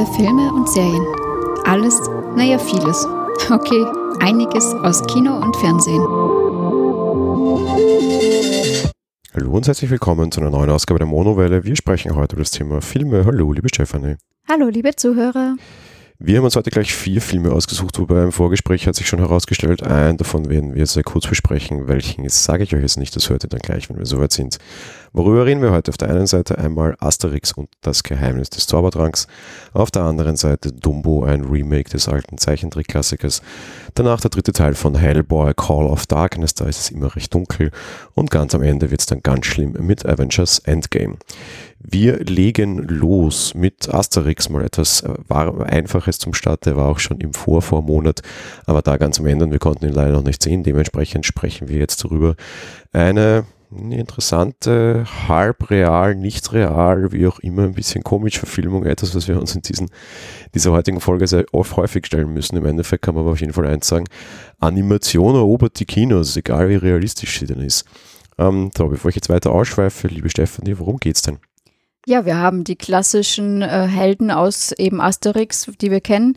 [0.00, 1.06] Monowelle Filme und Serien.
[1.64, 2.00] Alles,
[2.34, 3.06] naja, vieles.
[3.50, 3.84] Okay,
[4.20, 6.00] einiges aus Kino und Fernsehen.
[9.34, 11.64] Hallo und herzlich willkommen zu einer neuen Ausgabe der Monowelle.
[11.64, 13.24] Wir sprechen heute über das Thema Filme.
[13.26, 14.16] Hallo, liebe Stefanie.
[14.48, 15.56] Hallo, liebe Zuhörer.
[16.22, 19.82] Wir haben uns heute gleich vier Filme ausgesucht, wobei im Vorgespräch hat sich schon herausgestellt,
[19.82, 21.88] einen davon werden wir sehr kurz besprechen.
[21.88, 24.58] Welchen sage ich euch jetzt nicht, das hört ihr dann gleich, wenn wir soweit sind.
[25.12, 25.90] Worüber reden wir heute?
[25.90, 29.26] Auf der einen Seite einmal Asterix und das Geheimnis des Zaubertranks,
[29.72, 33.42] auf der anderen Seite Dumbo, ein Remake des alten Zeichentrickklassikers,
[33.94, 37.72] danach der dritte Teil von Hellboy, Call of Darkness, da ist es immer recht dunkel
[38.14, 41.16] und ganz am Ende wird es dann ganz schlimm mit Avengers Endgame.
[41.80, 45.14] Wir legen los mit Asterix, mal etwas äh,
[45.64, 48.22] Einfaches zum Start, der war auch schon im Vorvormonat,
[48.64, 51.68] aber da ganz am Ende und wir konnten ihn leider noch nicht sehen, dementsprechend sprechen
[51.68, 52.36] wir jetzt darüber.
[52.92, 59.28] Eine interessante, halb real, nicht real, wie auch immer, ein bisschen komisch Verfilmung, etwas, was
[59.28, 59.90] wir uns in diesen,
[60.54, 62.56] dieser heutigen Folge sehr oft häufig stellen müssen.
[62.56, 64.06] Im Endeffekt kann man aber auf jeden Fall eins sagen,
[64.58, 67.84] Animation erobert die Kinos, egal wie realistisch sie denn ist.
[68.38, 71.38] Ähm, so, bevor ich jetzt weiter ausschweife, liebe Stefanie, worum geht's denn?
[72.06, 76.36] Ja, wir haben die klassischen äh, Helden aus eben Asterix, die wir kennen,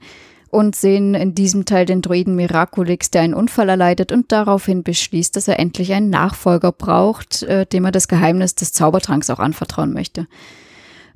[0.54, 5.36] und sehen in diesem Teil den Druiden Miraculix, der einen Unfall erleidet und daraufhin beschließt,
[5.36, 9.94] dass er endlich einen Nachfolger braucht, äh, dem er das Geheimnis des Zaubertranks auch anvertrauen
[9.94, 10.28] möchte.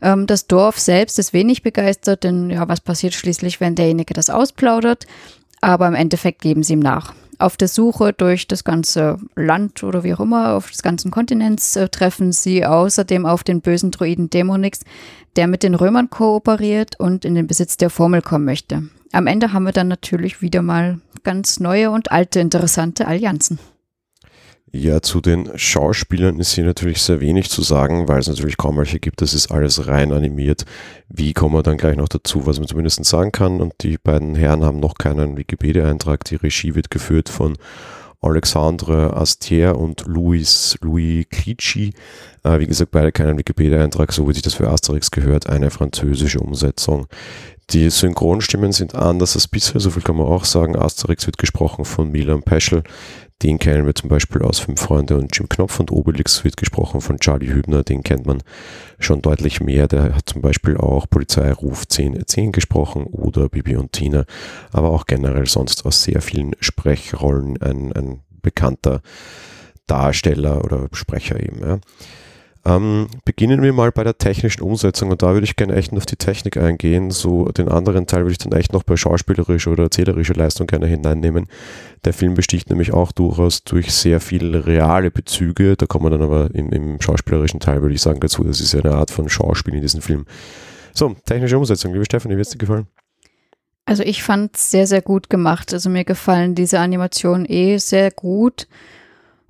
[0.02, 4.32] Ähm, das Dorf selbst ist wenig begeistert, denn ja, was passiert schließlich, wenn derjenige das
[4.32, 5.06] ausplaudert?
[5.62, 7.14] Aber im Endeffekt geben sie ihm nach.
[7.38, 11.76] Auf der Suche durch das ganze Land oder wie auch immer, auf des ganzen Kontinents,
[11.76, 14.80] äh, treffen sie außerdem auf den bösen Druiden Dämonix,
[15.36, 18.90] der mit den Römern kooperiert und in den Besitz der Formel kommen möchte.
[19.12, 23.60] Am Ende haben wir dann natürlich wieder mal ganz neue und alte interessante Allianzen.
[24.72, 28.78] Ja, zu den Schauspielern ist hier natürlich sehr wenig zu sagen, weil es natürlich kaum
[28.78, 29.22] welche gibt.
[29.22, 30.66] Das ist alles rein animiert.
[31.08, 33.62] Wie kommen wir dann gleich noch dazu, was man zumindest sagen kann?
[33.62, 36.26] Und die beiden Herren haben noch keinen Wikipedia-Eintrag.
[36.26, 37.58] Die Regie wird geführt von
[38.20, 41.94] Alexandre Astier und Louis, Louis Clichy.
[42.44, 45.48] Äh, wie gesagt, beide keinen Wikipedia-Eintrag, so wie sich das für Asterix gehört.
[45.48, 47.08] Eine französische Umsetzung.
[47.72, 50.78] Die Synchronstimmen sind anders als bisher, so viel kann man auch sagen.
[50.78, 52.84] Asterix wird gesprochen von Milan Peschel.
[53.44, 57.02] Den kennen wir zum Beispiel aus Fünf Freunde und Jim Knopf und Obelix wird gesprochen
[57.02, 57.84] von Charlie Hübner.
[57.84, 58.42] Den kennt man
[59.00, 59.90] schon deutlich mehr.
[59.90, 64.24] Der hat zum Beispiel auch Polizeiruf 1010 gesprochen oder Bibi und Tina,
[64.72, 69.02] aber auch generell sonst aus sehr vielen Sprechrollen ein, ein bekannter
[69.88, 71.60] Darsteller oder Sprecher eben.
[71.60, 71.80] Ja.
[72.68, 76.06] Ähm, beginnen wir mal bei der technischen Umsetzung und da würde ich gerne echt auf
[76.06, 77.12] die Technik eingehen.
[77.12, 80.86] So den anderen Teil würde ich dann echt noch bei schauspielerischer oder erzählerischer Leistung gerne
[80.86, 81.48] hineinnehmen.
[82.04, 85.78] Der Film besticht nämlich auch durchaus durch sehr viele reale Bezüge.
[85.78, 88.44] Da kommen wir dann aber im, im schauspielerischen Teil, würde ich sagen, dazu.
[88.44, 90.26] Das ist ja eine Art von Schauspiel in diesem Film.
[90.94, 91.94] So, technische Umsetzung.
[91.94, 92.88] Liebe Stefanie, wie hat es dir gefallen?
[93.86, 95.74] Also ich fand es sehr, sehr gut gemacht.
[95.74, 98.68] Also mir gefallen diese Animationen eh sehr gut.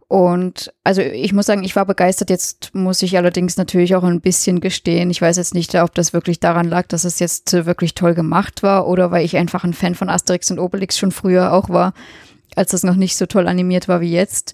[0.09, 2.29] Und also ich muss sagen, ich war begeistert.
[2.29, 5.09] Jetzt muss ich allerdings natürlich auch ein bisschen gestehen.
[5.09, 8.63] Ich weiß jetzt nicht, ob das wirklich daran lag, dass es jetzt wirklich toll gemacht
[8.63, 11.93] war oder weil ich einfach ein Fan von Asterix und Obelix schon früher auch war,
[12.55, 14.53] als das noch nicht so toll animiert war wie jetzt.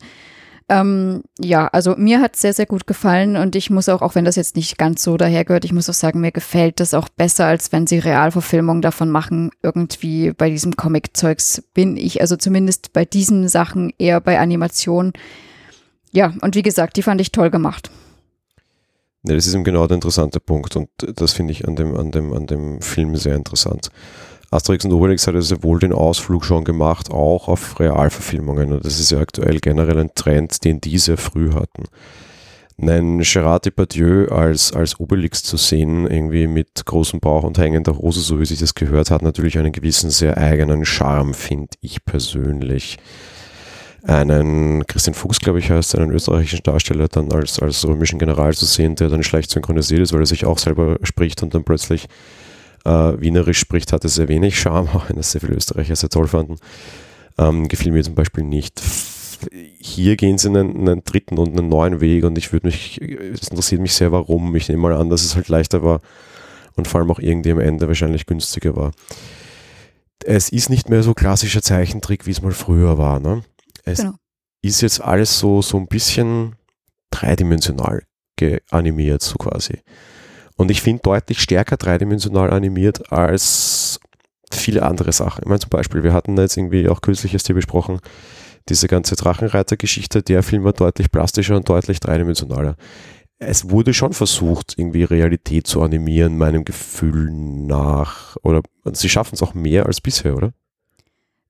[0.69, 4.16] Ähm, ja, also mir hat es sehr, sehr gut gefallen und ich muss auch, auch
[4.16, 7.09] wenn das jetzt nicht ganz so dahergehört, ich muss auch sagen, mir gefällt das auch
[7.09, 9.52] besser, als wenn sie Realverfilmung davon machen.
[9.62, 15.13] Irgendwie bei diesem Comic-Zeugs bin ich, also zumindest bei diesen Sachen eher bei Animation.
[16.12, 17.90] Ja, und wie gesagt, die fand ich toll gemacht.
[19.25, 22.12] Ja, das ist eben genau der interessante Punkt und das finde ich an dem, an,
[22.12, 23.90] dem, an dem Film sehr interessant.
[24.53, 28.74] Asterix und Obelix hat also wohl den Ausflug schon gemacht, auch auf Realverfilmungen.
[28.74, 31.84] Und das ist ja aktuell generell ein Trend, den die sehr früh hatten.
[32.78, 38.19] Nein, Gerard Depardieu als, als Obelix zu sehen, irgendwie mit großem Bauch und hängender Hose,
[38.22, 42.97] so wie sich das gehört, hat natürlich einen gewissen sehr eigenen Charme, finde ich persönlich.
[44.06, 48.66] Einen Christian Fuchs, glaube ich, heißt, einen österreichischen Darsteller dann als, als römischen General zu
[48.66, 52.08] sehen, der dann schlecht synchronisiert ist, weil er sich auch selber spricht und dann plötzlich
[52.85, 56.28] äh, Wienerisch spricht, hatte sehr wenig Charme, auch wenn das sehr viele Österreicher sehr toll
[56.28, 56.58] fanden.
[57.38, 58.82] Ähm, gefiel mir zum Beispiel nicht.
[59.80, 63.50] Hier gehen sie einen, einen dritten und einen neuen Weg und ich würde mich, es
[63.50, 64.56] interessiert mich sehr, warum.
[64.56, 66.02] Ich nehme mal an, dass es halt leichter war
[66.76, 68.91] und vor allem auch irgendwie am Ende wahrscheinlich günstiger war.
[70.24, 73.20] Es ist nicht mehr so klassischer Zeichentrick, wie es mal früher war.
[73.20, 73.44] Ne?
[73.84, 74.14] Es genau.
[74.62, 76.56] ist jetzt alles so, so ein bisschen
[77.12, 78.03] dreidimensional
[78.72, 79.79] animiert, so quasi.
[80.64, 84.00] Und ich finde deutlich stärker dreidimensional animiert als
[84.50, 85.42] viele andere Sachen.
[85.44, 88.00] Ich meine zum Beispiel, wir hatten jetzt irgendwie auch kürzlich hier besprochen,
[88.70, 92.78] diese ganze Drachenreiter-Geschichte, der Film war deutlich plastischer und deutlich dreidimensionaler.
[93.40, 98.38] es wurde schon versucht, irgendwie Realität zu animieren, meinem Gefühl nach.
[98.42, 98.62] Oder
[98.94, 100.54] sie schaffen es auch mehr als bisher, oder?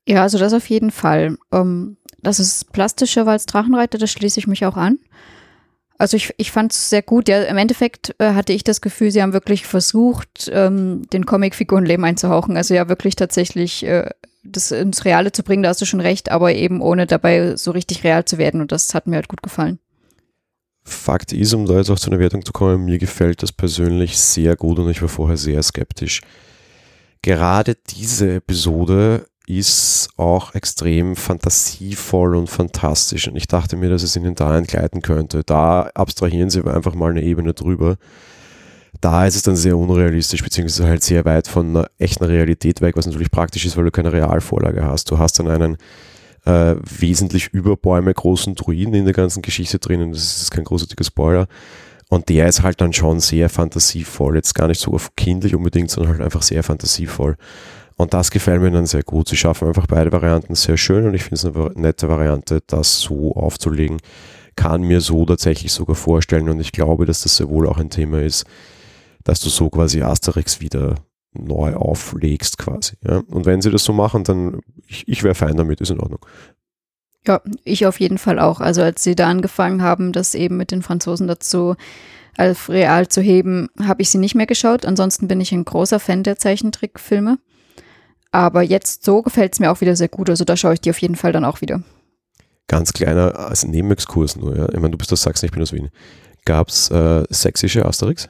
[0.08, 1.38] Ja, also das auf jeden Fall.
[1.52, 4.98] Um, dass es plastischer war als Drachenreiter, das schließe ich mich auch an.
[6.04, 7.30] Also ich, ich fand es sehr gut.
[7.30, 11.86] Ja, Im Endeffekt äh, hatte ich das Gefühl, sie haben wirklich versucht, ähm, den Comicfiguren
[11.86, 12.58] Leben einzuhauchen.
[12.58, 14.10] Also ja, wirklich tatsächlich äh,
[14.44, 17.72] das ins Reale zu bringen, da hast du schon recht, aber eben ohne dabei so
[17.72, 18.60] richtig real zu werden.
[18.60, 19.80] Und das hat mir halt gut gefallen.
[20.84, 24.20] Fakt ist, um da jetzt auch zu einer Wertung zu kommen, mir gefällt das persönlich
[24.20, 26.20] sehr gut und ich war vorher sehr skeptisch.
[27.22, 34.16] Gerade diese Episode ist auch extrem fantasievoll und fantastisch und ich dachte mir, dass es
[34.16, 35.44] ihnen da entgleiten könnte.
[35.44, 37.98] Da abstrahieren sie einfach mal eine Ebene drüber.
[39.02, 42.96] Da ist es dann sehr unrealistisch, beziehungsweise halt sehr weit von einer echten Realität weg,
[42.96, 45.12] was natürlich praktisch ist, weil du keine Realvorlage hast.
[45.12, 45.78] Du hast dann einen
[46.46, 50.12] äh, wesentlich über Bäume großen Druiden in der ganzen Geschichte drinnen.
[50.14, 51.48] Das ist kein großartiger Spoiler.
[52.10, 54.36] Und der ist halt dann schon sehr fantasievoll.
[54.36, 57.36] Jetzt gar nicht so auf kindlich unbedingt, sondern halt einfach sehr fantasievoll.
[57.96, 59.28] Und das gefällt mir dann sehr gut.
[59.28, 63.00] Sie schaffen einfach beide Varianten sehr schön und ich finde es eine nette Variante, das
[63.00, 64.00] so aufzulegen.
[64.56, 67.90] Kann mir so tatsächlich sogar vorstellen und ich glaube, dass das sehr wohl auch ein
[67.90, 68.46] Thema ist,
[69.24, 70.96] dass du so quasi Asterix wieder
[71.34, 72.96] neu auflegst quasi.
[73.04, 73.22] Ja?
[73.30, 76.20] Und wenn sie das so machen, dann ich, ich wäre fein damit, ist in Ordnung.
[77.26, 78.60] Ja, ich auf jeden Fall auch.
[78.60, 81.76] Also als sie da angefangen haben, das eben mit den Franzosen dazu
[82.36, 84.86] als real zu heben, habe ich sie nicht mehr geschaut.
[84.86, 87.38] Ansonsten bin ich ein großer Fan der Zeichentrickfilme.
[88.34, 90.28] Aber jetzt so gefällt es mir auch wieder sehr gut.
[90.28, 91.84] Also da schaue ich die auf jeden Fall dann auch wieder.
[92.68, 94.68] Ganz kleiner als Nebenexkurs nur, ja.
[94.70, 95.92] Ich meine, du bist aus Sachsen, ich bin aus Wien.
[96.44, 98.30] Gab es äh, sächsische Asterix?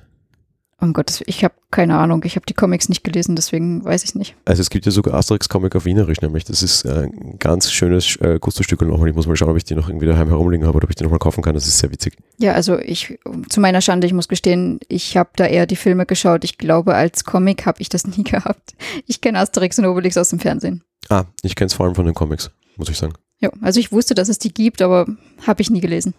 [0.83, 2.21] Um Gottes ich habe keine Ahnung.
[2.25, 4.35] Ich habe die Comics nicht gelesen, deswegen weiß ich nicht.
[4.45, 6.43] Also es gibt ja sogar Asterix-Comic auf Wienerisch, nämlich.
[6.43, 9.07] Das ist äh, ein ganz schönes äh, Kusterstück nochmal.
[9.07, 10.97] Ich muss mal schauen, ob ich die noch irgendwie daheim herumliegen habe oder ob ich
[10.97, 11.55] die nochmal kaufen kann.
[11.55, 12.17] Das ist sehr witzig.
[12.37, 13.17] Ja, also ich,
[13.49, 16.43] zu meiner Schande, ich muss gestehen, ich habe da eher die Filme geschaut.
[16.43, 18.75] Ich glaube, als Comic habe ich das nie gehabt.
[19.07, 20.83] Ich kenne Asterix und Obelix aus dem Fernsehen.
[21.09, 23.13] Ah, ich kenne es vor allem von den Comics, muss ich sagen.
[23.39, 25.07] Ja, also ich wusste, dass es die gibt, aber
[25.47, 26.13] habe ich nie gelesen.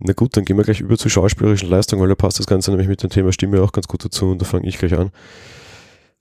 [0.00, 2.70] Na gut, dann gehen wir gleich über zur schauspielerischen Leistung, weil da passt das Ganze
[2.70, 5.10] nämlich mit dem Thema Stimme auch ganz gut dazu und da fange ich gleich an.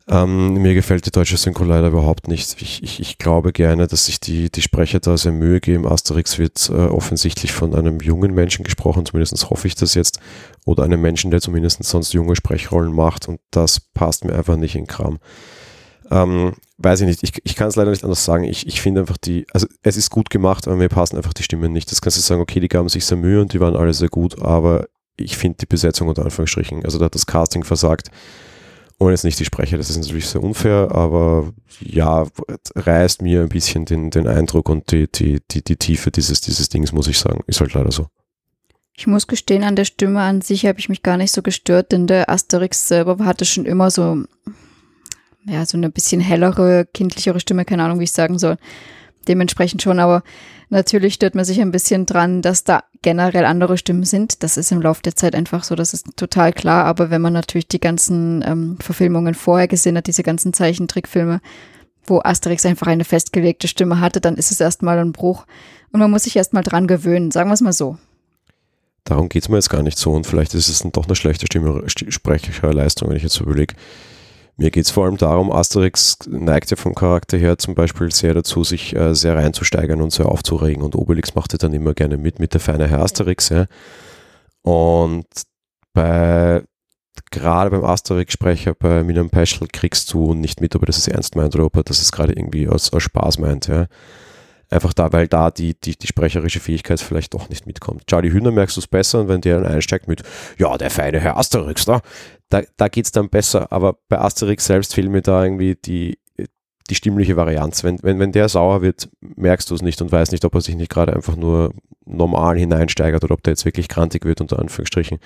[0.10, 2.60] Ähm, mir gefällt die deutsche Synchro leider überhaupt nicht.
[2.62, 5.88] Ich, ich, ich, glaube gerne, dass sich die, die Sprecher da sehr Mühe geben.
[5.88, 10.20] Asterix wird äh, offensichtlich von einem jungen Menschen gesprochen, zumindest hoffe ich das jetzt,
[10.66, 14.76] oder einem Menschen, der zumindest sonst junge Sprechrollen macht und das passt mir einfach nicht
[14.76, 15.20] in Kram.
[16.12, 18.44] Ähm, weiß ich nicht, ich, ich kann es leider nicht anders sagen.
[18.44, 21.44] Ich, ich finde einfach die, also es ist gut gemacht, aber mir passen einfach die
[21.44, 21.92] Stimmen nicht.
[21.92, 24.10] Das kannst du sagen, okay, die gaben sich sehr Mühe und die waren alle sehr
[24.10, 28.10] gut, aber ich finde die Besetzung unter Anführungsstrichen, also da hat das Casting versagt.
[28.98, 32.28] Und jetzt nicht die Sprecher, das ist natürlich sehr unfair, aber ja,
[32.76, 36.68] reißt mir ein bisschen den, den Eindruck und die, die, die, die Tiefe dieses, dieses
[36.68, 37.42] Dings, muss ich sagen.
[37.48, 38.08] Ist halt leider so.
[38.98, 41.94] Ich muss gestehen, an der Stimme an sich habe ich mich gar nicht so gestört,
[41.94, 44.26] denn der Asterix selber hatte schon immer so
[45.46, 48.58] ja, so eine bisschen hellere, kindlichere Stimme, keine Ahnung, wie ich sagen soll.
[49.28, 50.24] Dementsprechend schon, aber
[50.70, 54.44] natürlich stört man sich ein bisschen dran, dass da generell andere Stimmen sind.
[54.44, 56.86] Das ist im Laufe der Zeit einfach so, das ist total klar.
[56.86, 61.42] Aber wenn man natürlich die ganzen ähm, Verfilmungen vorher gesehen hat, diese ganzen Zeichentrickfilme,
[62.06, 65.46] wo Asterix einfach eine festgelegte Stimme hatte, dann ist es erstmal ein Bruch.
[65.92, 67.98] Und man muss sich erstmal dran gewöhnen, sagen wir es mal so.
[69.04, 71.46] Darum geht es mir jetzt gar nicht so und vielleicht ist es doch eine schlechte
[71.46, 73.76] Stimme, Sprecherleistung, wenn ich jetzt so überlege.
[74.60, 78.34] Mir geht es vor allem darum, Asterix neigt ja vom Charakter her zum Beispiel sehr
[78.34, 80.84] dazu, sich äh, sehr reinzusteigern und sehr aufzuregen.
[80.84, 83.48] Und Obelix machte dann immer gerne mit, mit der feine Herr Asterix.
[83.48, 83.68] Ja.
[84.62, 85.28] Und
[85.94, 86.62] bei
[87.32, 91.56] gerade beim Asterix-Sprecher, bei Milan Peschel, kriegst du nicht mit, ob er das ernst meint
[91.56, 93.68] oder ob er das gerade irgendwie als, als Spaß meint.
[93.68, 93.88] Ja.
[94.70, 98.06] Einfach da, weil da die, die, die sprecherische Fähigkeit vielleicht doch nicht mitkommt.
[98.08, 100.22] Charlie Hühner merkst du es besser und wenn der dann einsteigt mit,
[100.58, 102.02] ja, der feine Herr Asterix, da,
[102.50, 103.72] da, da geht es dann besser.
[103.72, 106.20] Aber bei Asterix selbst fehlt mir da irgendwie die,
[106.90, 107.84] die stimmliche Varianz.
[107.84, 110.62] Wenn, wenn, wenn der sauer wird, merkst du es nicht und weißt nicht, ob er
[110.62, 111.74] sich nicht gerade einfach nur
[112.06, 115.20] normal hineinsteigert oder ob der jetzt wirklich krantig wird, unter Anführungsstrichen.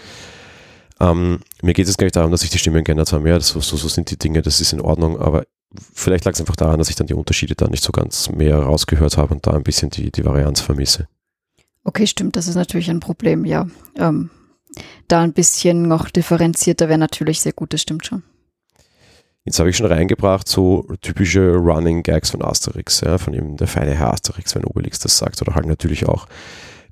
[1.00, 3.26] Ähm, mir geht es gar nicht darum, dass sich die Stimmen geändert haben.
[3.26, 5.46] Ja, das, so, so sind die Dinge, das ist in Ordnung, aber
[5.94, 8.58] vielleicht lag es einfach daran, dass ich dann die Unterschiede da nicht so ganz mehr
[8.58, 11.08] rausgehört habe und da ein bisschen die, die Varianz vermisse.
[11.84, 13.68] Okay, stimmt, das ist natürlich ein Problem, ja.
[13.98, 14.30] Ähm,
[15.08, 18.24] da ein bisschen noch differenzierter wäre natürlich sehr gut, das stimmt schon.
[19.46, 23.68] Jetzt habe ich schon reingebracht, so typische Running Gags von Asterix, ja, von ihm der
[23.68, 26.28] feine Herr Asterix, wenn Obelix das sagt, oder halt natürlich auch,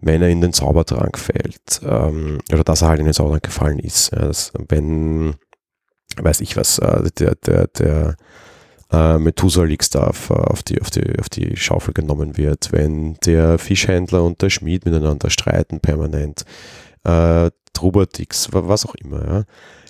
[0.01, 3.79] wenn er in den Zaubertrank fällt, ähm, oder dass er halt in den Zaubertrank gefallen
[3.79, 4.11] ist.
[4.11, 5.35] Ja, das, wenn,
[6.17, 8.17] weiß ich was, äh, der, der, der
[8.91, 14.23] äh, Methusalix da auf, die, auf, die, auf die Schaufel genommen wird, wenn der Fischhändler
[14.23, 16.45] und der Schmied miteinander streiten permanent,
[17.03, 19.25] äh, Trubadix, was auch immer.
[19.25, 19.43] Ja.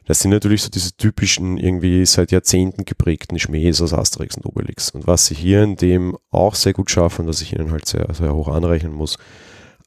[0.05, 4.91] Das sind natürlich so diese typischen, irgendwie seit Jahrzehnten geprägten Schmähs aus Asterix und Obelix.
[4.91, 8.08] Und was sie hier in dem auch sehr gut schaffen, dass ich ihnen halt sehr,
[8.13, 9.17] sehr hoch anrechnen muss,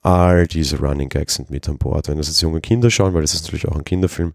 [0.03, 2.09] all diese Running Gags sind mit an Bord.
[2.09, 4.35] Wenn das jetzt junge Kinder schauen, weil das ist natürlich auch ein Kinderfilm,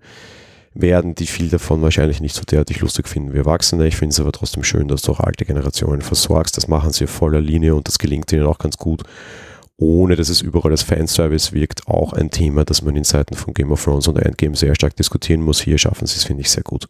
[0.74, 3.88] werden die viel davon wahrscheinlich nicht so derartig lustig finden wie Erwachsene.
[3.88, 6.56] Ich finde es aber trotzdem schön, dass du auch alte Generationen versorgst.
[6.58, 9.04] Das machen sie auf voller Linie und das gelingt ihnen auch ganz gut
[9.80, 13.54] ohne dass es überall als Fanservice wirkt, auch ein Thema, das man in Zeiten von
[13.54, 15.62] Game of Thrones und Endgame sehr stark diskutieren muss.
[15.62, 16.88] Hier schaffen sie es, finde ich, sehr gut.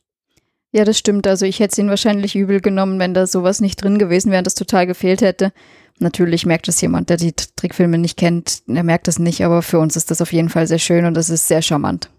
[0.72, 1.28] Ja, das stimmt.
[1.28, 4.40] Also ich hätte es ihnen wahrscheinlich übel genommen, wenn da sowas nicht drin gewesen wäre
[4.40, 5.52] und das total gefehlt hätte.
[6.00, 9.80] Natürlich merkt es jemand, der die Trickfilme nicht kennt, der merkt das nicht, aber für
[9.80, 12.10] uns ist das auf jeden Fall sehr schön und das ist sehr charmant.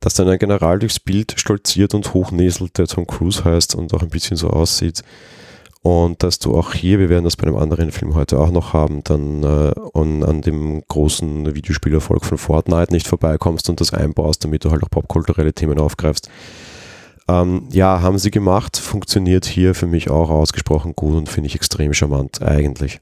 [0.00, 4.02] Dass dann ein General durchs Bild stolziert und hochnäselt, der Tom Cruise heißt und auch
[4.02, 5.02] ein bisschen so aussieht,
[5.82, 8.74] und dass du auch hier, wir werden das bei einem anderen Film heute auch noch
[8.74, 14.44] haben, dann äh, an, an dem großen Videospielerfolg von Fortnite nicht vorbeikommst und das einbaust,
[14.44, 16.28] damit du halt auch popkulturelle Themen aufgreifst.
[17.28, 21.54] Ähm, ja, haben sie gemacht, funktioniert hier für mich auch ausgesprochen gut und finde ich
[21.54, 23.00] extrem charmant eigentlich.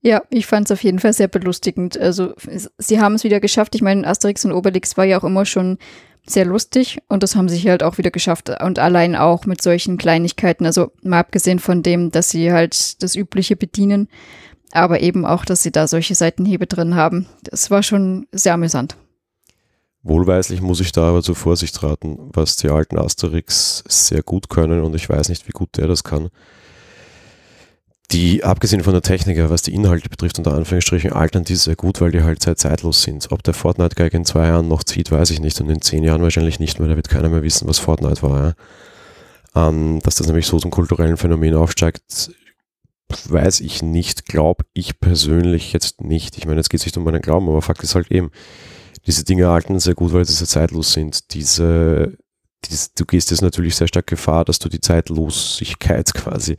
[0.00, 1.96] Ja, ich fand es auf jeden Fall sehr belustigend.
[1.96, 2.32] Also
[2.78, 3.76] sie haben es wieder geschafft.
[3.76, 5.78] Ich meine, Asterix und Obelix war ja auch immer schon
[6.26, 9.98] sehr lustig und das haben sie halt auch wieder geschafft und allein auch mit solchen
[9.98, 14.08] Kleinigkeiten, also mal abgesehen von dem, dass sie halt das Übliche bedienen,
[14.70, 17.26] aber eben auch, dass sie da solche Seitenhebe drin haben.
[17.42, 18.96] Das war schon sehr amüsant.
[20.04, 24.82] Wohlweislich muss ich da aber zur Vorsicht raten, was die alten Asterix sehr gut können
[24.82, 26.30] und ich weiß nicht, wie gut der das kann
[28.12, 32.00] die, abgesehen von der Technik, was die Inhalte betrifft, unter Anführungsstrichen, altern die sehr gut,
[32.00, 33.32] weil die halt sehr zeitlos sind.
[33.32, 35.60] Ob der Fortnite-Geig in zwei Jahren noch zieht, weiß ich nicht.
[35.60, 36.88] Und in zehn Jahren wahrscheinlich nicht mehr.
[36.88, 38.54] Da wird keiner mehr wissen, was Fortnite war.
[39.54, 39.68] Ja.
[39.68, 42.30] Ähm, dass das nämlich so zum kulturellen Phänomen aufsteigt,
[43.28, 46.38] weiß ich nicht, glaube ich persönlich jetzt nicht.
[46.38, 48.30] Ich meine, jetzt geht es nicht um meinen Glauben, aber Fakt ist halt eben,
[49.06, 51.34] diese Dinge altern sehr gut, weil sie sehr zeitlos sind.
[51.34, 52.16] Diese,
[52.64, 56.56] diese du gehst jetzt natürlich sehr stark Gefahr, dass du die Zeitlosigkeit quasi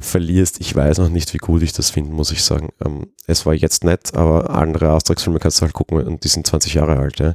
[0.00, 0.60] verlierst.
[0.60, 2.70] Ich weiß noch nicht, wie gut ich das finde, muss ich sagen.
[2.84, 6.46] Ähm, es war jetzt nett, aber andere Asterix-Filme kannst du halt gucken und die sind
[6.46, 7.20] 20 Jahre alt.
[7.20, 7.34] Ja.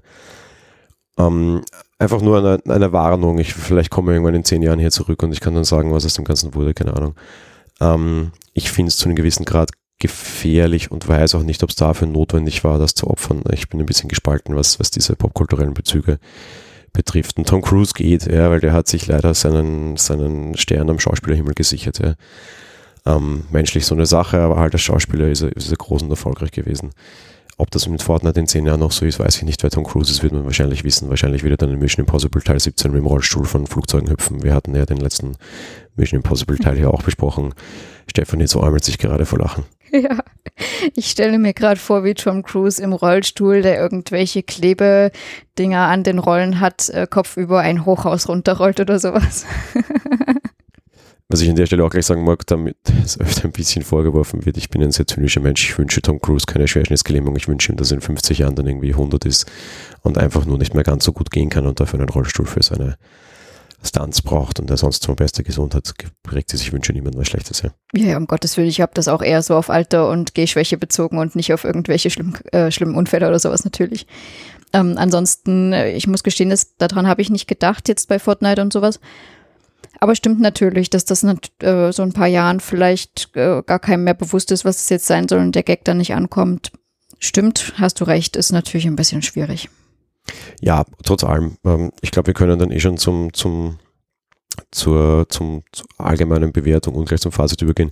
[1.17, 1.62] Ähm,
[2.00, 3.39] einfach nur eine, eine Warnung.
[3.39, 5.93] Ich, vielleicht komme ich irgendwann in 10 Jahren hier zurück und ich kann dann sagen,
[5.93, 7.15] was aus dem Ganzen wurde, keine Ahnung.
[7.79, 9.69] Ähm, ich finde es zu einem gewissen Grad
[10.00, 13.43] gefährlich und weiß auch nicht, ob es dafür notwendig war, das zu opfern.
[13.51, 16.19] Ich bin ein bisschen gespalten, was, was diese popkulturellen Bezüge
[16.95, 17.37] betrifft.
[17.37, 21.53] Und Tom Cruise geht, ja, weil der hat sich leider seinen, seinen Stern am Schauspielerhimmel
[21.53, 21.99] gesichert.
[21.99, 22.15] Ja.
[23.05, 26.09] Ähm, menschlich so eine Sache, aber halt als Schauspieler ist er, ist er groß und
[26.09, 26.91] erfolgreich gewesen.
[27.57, 29.63] Ob das mit Fortnite in zehn Jahren noch so ist, weiß ich nicht.
[29.63, 31.09] Weil Tom Cruise ist, wird man wahrscheinlich wissen.
[31.09, 34.43] Wahrscheinlich wird er dann in Mission Impossible Teil 17 mit dem Rollstuhl von Flugzeugen hüpfen.
[34.43, 35.38] Wir hatten ja den letzten
[35.95, 37.53] Mission Impossible Teil hier auch besprochen.
[38.07, 39.63] Stefanie so äumelt sich gerade vor Lachen.
[39.91, 40.19] Ja,
[40.95, 46.19] ich stelle mir gerade vor, wie Tom Cruise im Rollstuhl, der irgendwelche Klebedinger an den
[46.19, 49.45] Rollen hat, äh, Kopf über ein Hochhaus runterrollt oder sowas.
[51.27, 54.46] Was ich an der Stelle auch gleich sagen mag, damit es öfter ein bisschen vorgeworfen
[54.46, 57.72] wird, ich bin ein sehr zynischer Mensch, ich wünsche Tom Cruise keine Schwerschnittsgelähmung, ich wünsche
[57.72, 59.46] ihm, dass er in 50 Jahren dann irgendwie 100 ist
[60.01, 62.62] und einfach nur nicht mehr ganz so gut gehen kann und dafür einen Rollstuhl für
[62.62, 62.98] seine
[63.84, 66.62] Stunts braucht und er sonst zur beste Gesundheit geprägt ist.
[66.62, 67.62] Ich wünsche niemandem was Schlechtes.
[67.62, 67.72] Ja.
[67.96, 71.17] ja, um Gottes Willen, ich habe das auch eher so auf Alter und Gehschwäche bezogen
[71.17, 74.08] und nicht auf irgendwelche schlimm, äh, schlimmen Unfälle oder sowas natürlich.
[74.74, 78.62] Ähm, ansonsten, äh, ich muss gestehen, dass, daran habe ich nicht gedacht jetzt bei Fortnite
[78.62, 79.00] und sowas.
[79.99, 84.03] Aber stimmt natürlich, dass das nicht, äh, so ein paar Jahren vielleicht äh, gar keinem
[84.03, 86.71] mehr bewusst ist, was es jetzt sein soll und der Gag dann nicht ankommt.
[87.19, 89.69] Stimmt, hast du recht, ist natürlich ein bisschen schwierig.
[90.61, 91.57] Ja, trotz allem.
[91.65, 93.77] Ähm, ich glaube, wir können dann eh schon zum, zum,
[94.71, 97.91] zur, zum, zur allgemeinen Bewertung und gleich zum Fazit übergehen.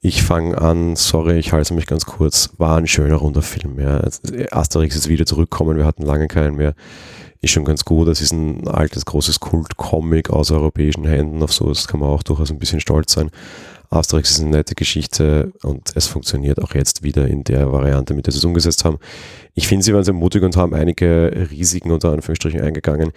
[0.00, 3.80] Ich fange an, sorry, ich halte mich ganz kurz, war ein schöner runder Film.
[3.80, 4.00] Ja.
[4.52, 6.74] Asterix ist wieder zurückkommen, wir hatten lange keinen mehr.
[7.40, 11.88] Ist schon ganz gut, das ist ein altes, großes Kult-Comic aus europäischen Händen, auf sowas
[11.88, 13.30] kann man auch durchaus ein bisschen stolz sein.
[13.90, 18.26] Asterix ist eine nette Geschichte und es funktioniert auch jetzt wieder in der Variante, mit
[18.26, 18.98] der sie es umgesetzt haben.
[19.54, 23.12] Ich finde, sie waren sehr mutig und haben einige Risiken unter Anführungsstrichen eingegangen.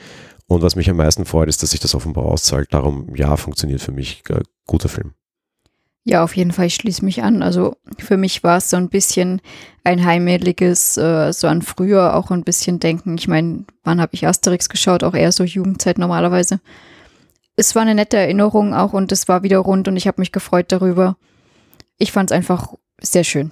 [0.48, 2.74] Und was mich am meisten freut, ist, dass sich das offenbar auszahlt.
[2.74, 4.24] Darum, ja, funktioniert für mich.
[4.30, 5.14] Äh, guter Film.
[6.04, 7.44] Ja, auf jeden Fall, ich schließe mich an.
[7.44, 9.42] Also für mich war es so ein bisschen
[9.84, 13.18] ein heimeliges, äh, so an früher auch ein bisschen denken.
[13.18, 15.04] Ich meine, wann habe ich Asterix geschaut?
[15.04, 16.60] Auch eher so Jugendzeit normalerweise
[17.56, 20.32] es war eine nette Erinnerung auch und es war wieder rund und ich habe mich
[20.32, 21.18] gefreut darüber.
[21.98, 23.52] Ich fand es einfach sehr schön.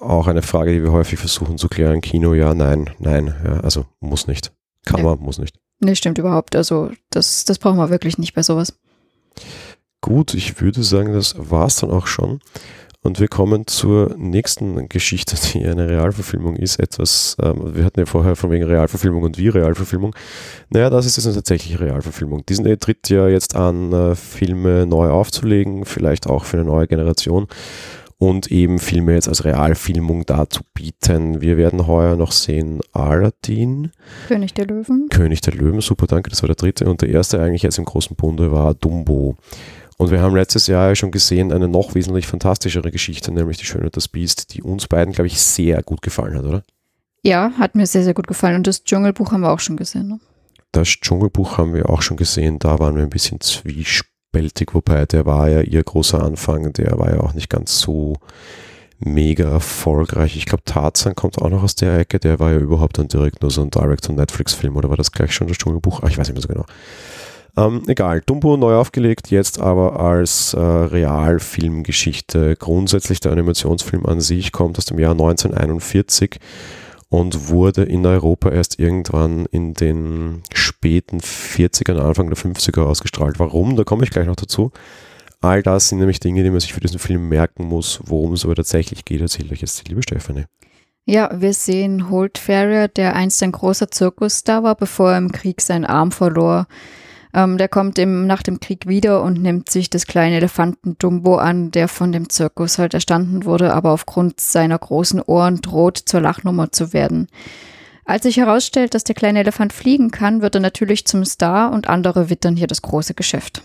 [0.00, 2.00] Auch eine Frage, die wir häufig versuchen zu klären.
[2.00, 4.52] Kino, ja, nein, nein, ja, also muss nicht.
[4.84, 5.06] Kann ja.
[5.06, 5.58] man, muss nicht.
[5.80, 6.54] Nee, stimmt überhaupt.
[6.56, 8.78] Also das, das brauchen wir wirklich nicht bei sowas.
[10.00, 12.40] Gut, ich würde sagen, das war es dann auch schon.
[13.00, 16.78] Und wir kommen zur nächsten Geschichte, die eine Realverfilmung ist.
[16.78, 20.14] Etwas, ähm, wir hatten ja vorher von wegen Realverfilmung und wie Realverfilmung.
[20.70, 22.44] Naja, das ist jetzt eine tatsächliche Realverfilmung.
[22.44, 27.46] Disney tritt ja jetzt an, äh, Filme neu aufzulegen, vielleicht auch für eine neue Generation
[28.18, 31.40] und eben Filme jetzt als Realfilmung darzubieten.
[31.40, 33.92] Wir werden heuer noch sehen Aladdin.
[34.26, 35.08] König der Löwen.
[35.08, 36.90] König der Löwen, super, danke, das war der dritte.
[36.90, 39.36] Und der erste eigentlich jetzt im großen Bunde war Dumbo.
[39.98, 43.66] Und wir haben letztes Jahr ja schon gesehen eine noch wesentlich fantastischere Geschichte, nämlich Die
[43.66, 46.62] Schöne und das Biest, die uns beiden, glaube ich, sehr gut gefallen hat, oder?
[47.24, 48.54] Ja, hat mir sehr, sehr gut gefallen.
[48.54, 50.08] Und das Dschungelbuch haben wir auch schon gesehen.
[50.08, 50.20] Ne?
[50.70, 52.60] Das Dschungelbuch haben wir auch schon gesehen.
[52.60, 56.72] Da waren wir ein bisschen zwiespältig, wobei der war ja ihr großer Anfang.
[56.74, 58.18] Der war ja auch nicht ganz so
[59.00, 60.36] mega erfolgreich.
[60.36, 62.20] Ich glaube, Tarzan kommt auch noch aus der Ecke.
[62.20, 65.48] Der war ja überhaupt dann direkt nur so ein Direct-to-Netflix-Film oder war das gleich schon
[65.48, 66.02] das Dschungelbuch?
[66.02, 66.66] Ah, ich weiß nicht mehr so genau.
[67.58, 72.54] Ähm, egal, Dumbo neu aufgelegt, jetzt aber als äh, Realfilmgeschichte.
[72.54, 76.38] Grundsätzlich der Animationsfilm an sich kommt aus dem Jahr 1941
[77.08, 83.40] und wurde in Europa erst irgendwann in den späten 40ern, Anfang der 50er ausgestrahlt.
[83.40, 83.74] Warum?
[83.74, 84.70] Da komme ich gleich noch dazu.
[85.40, 88.44] All das sind nämlich Dinge, die man sich für diesen Film merken muss, worum es
[88.44, 90.44] aber tatsächlich geht, erzähle ich jetzt die liebe Stefanie.
[91.06, 95.60] Ja, wir sehen Holt Ferrier, der einst ein großer Zirkusstar war, bevor er im Krieg
[95.60, 96.68] seinen Arm verlor.
[97.38, 101.36] Ähm, der kommt im, nach dem Krieg wieder und nimmt sich des kleinen Elefanten Dumbo
[101.36, 106.20] an, der von dem Zirkus halt erstanden wurde, aber aufgrund seiner großen Ohren droht, zur
[106.20, 107.28] Lachnummer zu werden.
[108.04, 111.88] Als sich herausstellt, dass der kleine Elefant fliegen kann, wird er natürlich zum Star und
[111.88, 113.62] andere wittern hier das große Geschäft.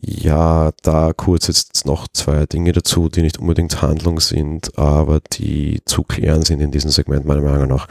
[0.00, 5.82] Ja, da kurz jetzt noch zwei Dinge dazu, die nicht unbedingt Handlung sind, aber die
[5.84, 7.86] zu klären sind in diesem Segment meiner Meinung nach.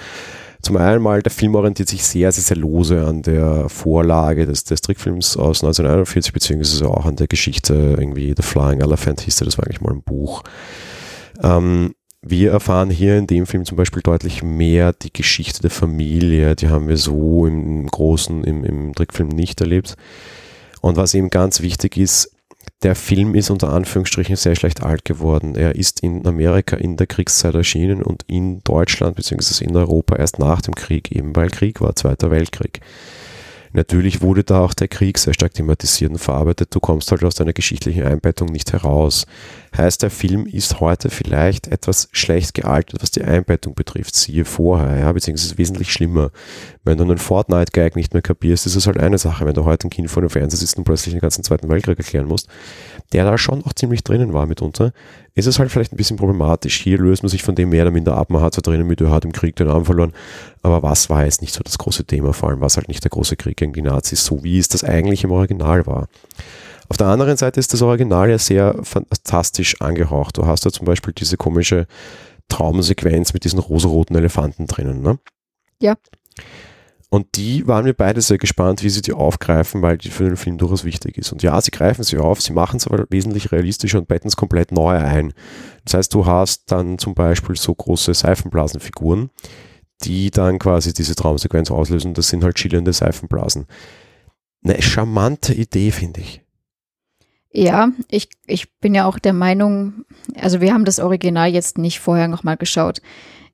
[0.61, 4.63] Zum einen mal, der Film orientiert sich sehr, sehr, sehr lose an der Vorlage des,
[4.63, 9.57] des Trickfilms aus 1941, beziehungsweise auch an der Geschichte, irgendwie The Flying Elephant hieß das
[9.57, 10.43] war eigentlich mal ein Buch.
[11.41, 16.55] Ähm, wir erfahren hier in dem Film zum Beispiel deutlich mehr die Geschichte der Familie,
[16.55, 19.95] die haben wir so im Großen, im, im Trickfilm nicht erlebt.
[20.81, 22.31] Und was eben ganz wichtig ist,
[22.83, 25.55] der Film ist unter Anführungsstrichen sehr schlecht alt geworden.
[25.55, 29.65] Er ist in Amerika in der Kriegszeit erschienen und in Deutschland bzw.
[29.65, 32.81] in Europa erst nach dem Krieg, eben weil Krieg war, Zweiter Weltkrieg.
[33.73, 36.73] Natürlich wurde da auch der Krieg sehr stark thematisiert und verarbeitet.
[36.73, 39.25] Du kommst halt aus deiner geschichtlichen Einbettung nicht heraus.
[39.77, 44.15] Heißt, der Film ist heute vielleicht etwas schlecht gealtert, was die Einbettung betrifft.
[44.15, 46.31] Siehe vorher, ja, beziehungsweise wesentlich schlimmer.
[46.83, 49.45] Wenn du einen Fortnite-Gag nicht mehr kapierst, ist es halt eine Sache.
[49.45, 51.99] Wenn du heute ein Kind vor dem Fernseher sitzt und plötzlich den ganzen Zweiten Weltkrieg
[51.99, 52.47] erklären musst,
[53.13, 54.93] der da schon auch ziemlich drinnen war mitunter,
[55.35, 56.81] ist es halt vielleicht ein bisschen problematisch.
[56.81, 58.31] Hier löst man sich von dem mehr oder minder ab.
[58.31, 60.13] Man hat zwar drinnen mit, er hat im Krieg den Arm verloren,
[60.63, 62.33] aber was war jetzt nicht so das große Thema?
[62.33, 64.69] Vor allem war es halt nicht der große Krieg gegen die Nazis, so wie es
[64.69, 66.07] das eigentlich im Original war.
[66.89, 70.37] Auf der anderen Seite ist das Original ja sehr fantastisch angehaucht.
[70.37, 71.87] Du hast da zum Beispiel diese komische
[72.49, 75.01] Traumsequenz mit diesen rosaroten Elefanten drinnen.
[75.01, 75.19] Ne?
[75.81, 75.95] Ja.
[77.09, 80.35] Und die waren wir beide sehr gespannt, wie sie die aufgreifen, weil die für den
[80.35, 81.31] Film durchaus wichtig ist.
[81.31, 84.35] Und ja, sie greifen sie auf, sie machen es aber wesentlich realistischer und betten es
[84.35, 85.33] komplett neu ein.
[85.85, 89.29] Das heißt, du hast dann zum Beispiel so große Seifenblasenfiguren,
[90.03, 92.13] die dann quasi diese Traumsequenz auslösen.
[92.13, 93.67] Das sind halt schillernde Seifenblasen.
[94.65, 96.41] Eine charmante Idee, finde ich.
[97.51, 100.05] Ja, ich, ich bin ja auch der Meinung,
[100.39, 103.01] also wir haben das Original jetzt nicht vorher nochmal geschaut.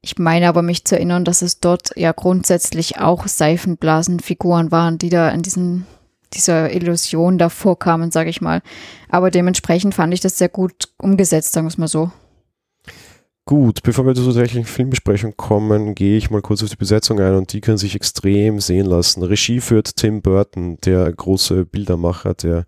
[0.02, 5.10] Ich meine aber mich zu erinnern, dass es dort ja grundsätzlich auch Seifenblasenfiguren waren, die
[5.10, 5.86] da in diesen,
[6.34, 8.62] dieser Illusion da vorkamen, sage ich mal.
[9.08, 12.12] Aber dementsprechend fand ich das sehr gut umgesetzt, sagen wir es mal so.
[13.46, 17.36] Gut, bevor wir zur tatsächlichen Filmbesprechung kommen, gehe ich mal kurz auf die Besetzung ein
[17.36, 19.24] und die kann sich extrem sehen lassen.
[19.24, 22.66] Regie führt Tim Burton, der große Bildermacher, der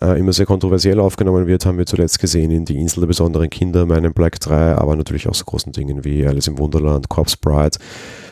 [0.00, 3.50] äh, immer sehr kontroversiell aufgenommen wird, haben wir zuletzt gesehen in Die Insel der besonderen
[3.50, 7.36] Kinder, meinen Black 3, aber natürlich auch so großen Dingen wie Alice im Wunderland, Corpse
[7.40, 7.78] Bride,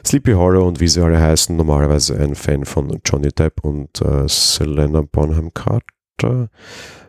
[0.05, 1.57] Sleepy Hollow und wie sie alle heißen.
[1.57, 6.49] Normalerweise ein Fan von Johnny Depp und äh, Selena Bonham Carter.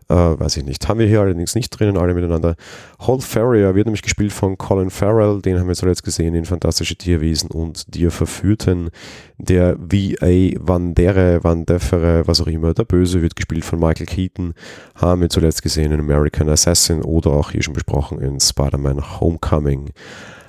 [0.09, 0.87] Äh, weiß ich nicht.
[0.87, 2.55] Haben wir hier allerdings nicht drinnen, alle miteinander.
[3.01, 6.95] Holt Farrier wird nämlich gespielt von Colin Farrell, den haben wir zuletzt gesehen in Fantastische
[6.95, 8.89] Tierwesen und Dir Verführten.
[9.37, 10.53] Der V.A.
[10.59, 14.53] Vandere, Vandefere, was auch immer, der Böse wird gespielt von Michael Keaton,
[14.95, 19.89] haben wir zuletzt gesehen in American Assassin oder auch hier schon besprochen in Spider-Man Homecoming.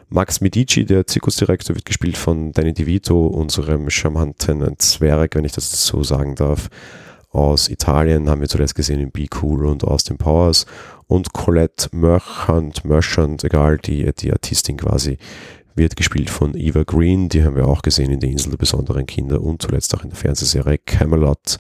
[0.09, 5.85] Max Medici, der Zirkusdirektor, wird gespielt von Danny DeVito, unserem charmanten Zwerg, wenn ich das
[5.85, 6.71] so sagen darf
[7.31, 10.67] aus Italien haben wir zuletzt gesehen in Be Cool und Austin Powers
[11.07, 15.19] und Colette Merchant, Merchant, egal, die, die Artistin quasi,
[15.75, 19.07] wird gespielt von Eva Green, die haben wir auch gesehen in der Insel der besonderen
[19.07, 21.59] Kinder und zuletzt auch in der Fernsehserie Camelot.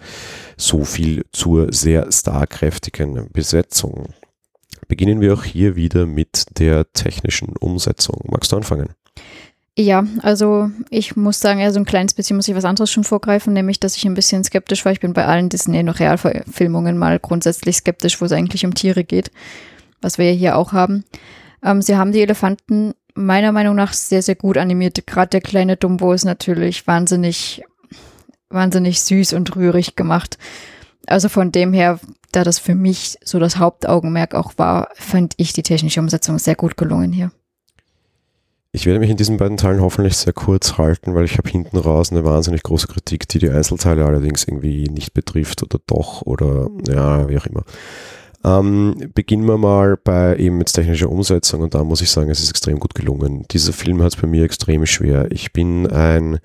[0.56, 4.08] So viel zur sehr starkräftigen Besetzung.
[4.88, 8.20] beginnen wir auch hier wieder mit der technischen Umsetzung.
[8.24, 8.90] Magst du anfangen?
[9.80, 13.04] Ja, also ich muss sagen, ja, so ein kleines bisschen muss ich was anderes schon
[13.04, 14.90] vorgreifen, nämlich, dass ich ein bisschen skeptisch war.
[14.90, 19.04] Ich bin bei allen Disney- noch Realverfilmungen mal grundsätzlich skeptisch, wo es eigentlich um Tiere
[19.04, 19.30] geht,
[20.02, 21.04] was wir ja hier auch haben.
[21.62, 25.06] Ähm, sie haben die Elefanten meiner Meinung nach sehr, sehr gut animiert.
[25.06, 27.62] Gerade der kleine Dumbo ist natürlich wahnsinnig,
[28.48, 30.38] wahnsinnig süß und rührig gemacht.
[31.06, 32.00] Also von dem her,
[32.32, 36.56] da das für mich so das Hauptaugenmerk auch war, fand ich die technische Umsetzung sehr
[36.56, 37.30] gut gelungen hier.
[38.70, 41.78] Ich werde mich in diesen beiden Teilen hoffentlich sehr kurz halten, weil ich habe hinten
[41.78, 46.68] raus eine wahnsinnig große Kritik, die die Einzelteile allerdings irgendwie nicht betrifft oder doch oder
[46.86, 47.64] ja, wie auch immer.
[48.44, 52.40] Ähm, beginnen wir mal bei eben mit technischer Umsetzung und da muss ich sagen, es
[52.40, 53.46] ist extrem gut gelungen.
[53.50, 55.32] Dieser Film hat es bei mir extrem schwer.
[55.32, 56.38] Ich bin ein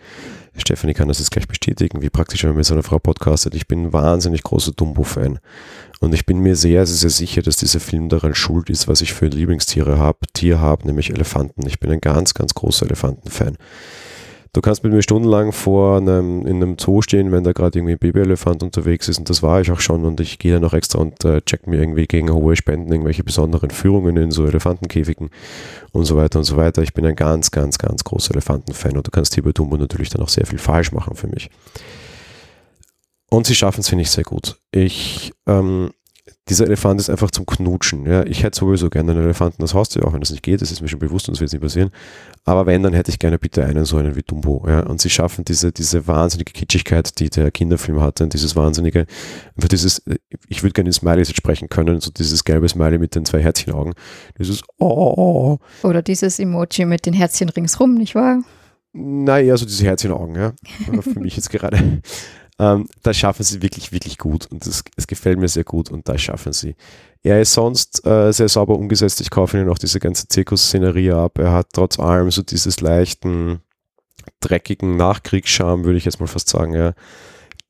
[0.56, 3.56] Stefanie kann das jetzt gleich bestätigen, wie praktisch, wenn man mit so einer Frau podcastet.
[3.56, 5.40] Ich bin ein wahnsinnig großer Dumbo-Fan.
[6.00, 9.02] Und ich bin mir sehr, sehr, sehr sicher, dass dieser Film daran schuld ist, was
[9.02, 11.66] ich für Lieblingstiere habe, Tier habe, nämlich Elefanten.
[11.66, 13.58] Ich bin ein ganz, ganz großer Elefanten-Fan.
[14.54, 17.94] Du kannst mit mir stundenlang vor einem, in einem Zoo stehen, wenn da gerade irgendwie
[17.94, 20.74] ein Babyelefant unterwegs ist und das war ich auch schon und ich gehe dann auch
[20.74, 25.32] extra und äh, check mir irgendwie gegen hohe Spenden irgendwelche besonderen Führungen in so Elefantenkäfigen
[25.92, 26.84] und so weiter und so weiter.
[26.84, 30.10] Ich bin ein ganz, ganz, ganz großer Elefantenfan und du kannst hier bei Dumbo natürlich
[30.10, 31.50] dann auch sehr viel falsch machen für mich.
[33.32, 34.60] Und sie schaffen es, finde ich, sehr gut.
[34.72, 35.90] Ich ähm,
[36.48, 38.06] dieser Elefant ist einfach zum Knutschen.
[38.06, 38.26] Ja.
[38.26, 40.82] Ich hätte sowieso gerne einen Elefanten als Haustier, auch wenn das nicht geht, das ist
[40.82, 41.92] mir schon bewusst und das wird nicht passieren.
[42.46, 44.66] Aber wenn, dann hätte ich gerne bitte einen so einen wie Dumbo.
[44.68, 44.82] Ja.
[44.82, 49.06] Und sie schaffen diese, diese wahnsinnige Kitschigkeit, die der Kinderfilm hatte, und dieses wahnsinnige,
[49.56, 50.02] einfach dieses,
[50.48, 53.42] ich würde gerne in Smileys jetzt sprechen können, so dieses gelbe Smiley mit den zwei
[53.42, 53.94] Herzchenaugen.
[54.40, 55.58] Dieses Oh.
[55.84, 58.44] Oder dieses Emoji mit den Herzchen ringsrum, nicht wahr?
[58.94, 60.54] Naja, so diese Herzchenaugen, ja.
[61.02, 62.02] für mich jetzt gerade.
[62.60, 66.22] Ähm, das schaffen sie wirklich, wirklich gut und es gefällt mir sehr gut und das
[66.22, 66.76] schaffen sie.
[67.24, 69.22] Er ist sonst äh, sehr sauber umgesetzt.
[69.22, 71.40] Ich kaufe ihnen auch diese ganze Zirkusszenerie ab.
[71.40, 73.62] Er hat trotz allem so dieses leichten,
[74.42, 76.94] dreckigen Nachkriegsscham, würde ich jetzt mal fast sagen, ja.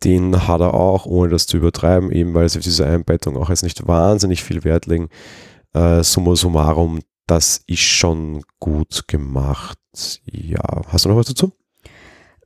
[0.03, 3.49] Den hat er auch, ohne das zu übertreiben, eben weil sie auf diese Einbettung auch
[3.49, 5.07] jetzt nicht wahnsinnig viel Wert legen.
[5.73, 9.77] Äh, summa summarum, das ist schon gut gemacht.
[10.25, 11.53] Ja, hast du noch was dazu?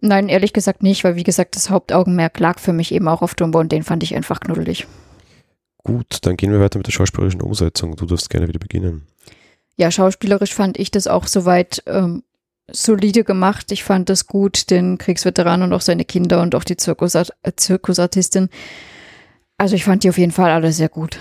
[0.01, 3.35] Nein, ehrlich gesagt nicht, weil wie gesagt, das Hauptaugenmerk lag für mich eben auch auf
[3.35, 4.87] Dumbo und den fand ich einfach knuddelig.
[5.83, 7.95] Gut, dann gehen wir weiter mit der schauspielerischen Umsetzung.
[7.95, 9.07] Du darfst gerne wieder beginnen.
[9.77, 12.23] Ja, schauspielerisch fand ich das auch soweit ähm,
[12.69, 13.71] solide gemacht.
[13.71, 17.53] Ich fand das gut, den Kriegsveteran und auch seine Kinder und auch die Zirkusart äh,
[17.55, 18.49] Zirkusartistin.
[19.57, 21.19] Also ich fand die auf jeden Fall alle sehr gut.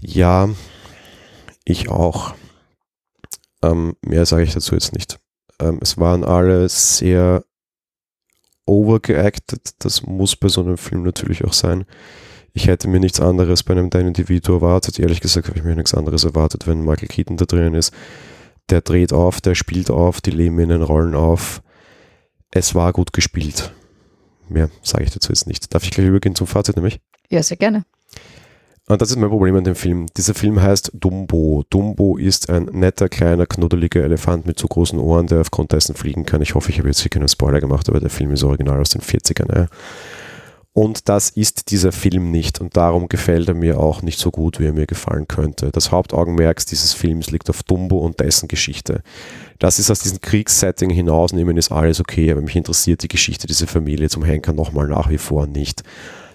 [0.00, 0.48] Ja,
[1.64, 2.34] ich auch.
[3.62, 5.18] Ähm, mehr sage ich dazu jetzt nicht.
[5.60, 7.44] Ähm, es waren alle sehr
[8.66, 9.70] overgeacted.
[9.78, 11.84] Das muss bei so einem Film natürlich auch sein.
[12.52, 14.98] Ich hätte mir nichts anderes bei einem Danny DeVito erwartet.
[14.98, 17.92] Ehrlich gesagt habe ich mir nichts anderes erwartet, wenn Michael Keaton da drin ist.
[18.70, 21.62] Der dreht auf, der spielt auf, die leben in den Rollen auf.
[22.50, 23.72] Es war gut gespielt.
[24.48, 25.72] Mehr sage ich dazu jetzt nicht.
[25.74, 27.00] Darf ich gleich übergehen zum Fazit nämlich?
[27.28, 27.84] Ja, sehr gerne.
[28.88, 30.06] Und das ist mein Problem an dem Film.
[30.16, 31.62] Dieser Film heißt Dumbo.
[31.68, 36.24] Dumbo ist ein netter, kleiner, knuddeliger Elefant mit so großen Ohren, der aufgrund dessen fliegen
[36.24, 36.40] kann.
[36.40, 38.88] Ich hoffe, ich habe jetzt hier keinen Spoiler gemacht, aber der Film ist original aus
[38.88, 39.54] den 40ern.
[39.54, 39.66] Ja.
[40.72, 42.62] Und das ist dieser Film nicht.
[42.62, 45.70] Und darum gefällt er mir auch nicht so gut, wie er mir gefallen könnte.
[45.70, 49.02] Das Hauptaugenmerk dieses Films liegt auf Dumbo und dessen Geschichte.
[49.58, 53.66] Das ist aus diesem Kriegssetting hinausnehmen, ist alles okay, aber mich interessiert die Geschichte dieser
[53.66, 55.82] Familie zum Henker nochmal nach wie vor nicht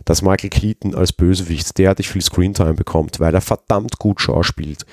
[0.06, 4.86] dass Michael Keaton als Bösewicht derartig viel Screentime bekommt, weil er verdammt gut schauspielt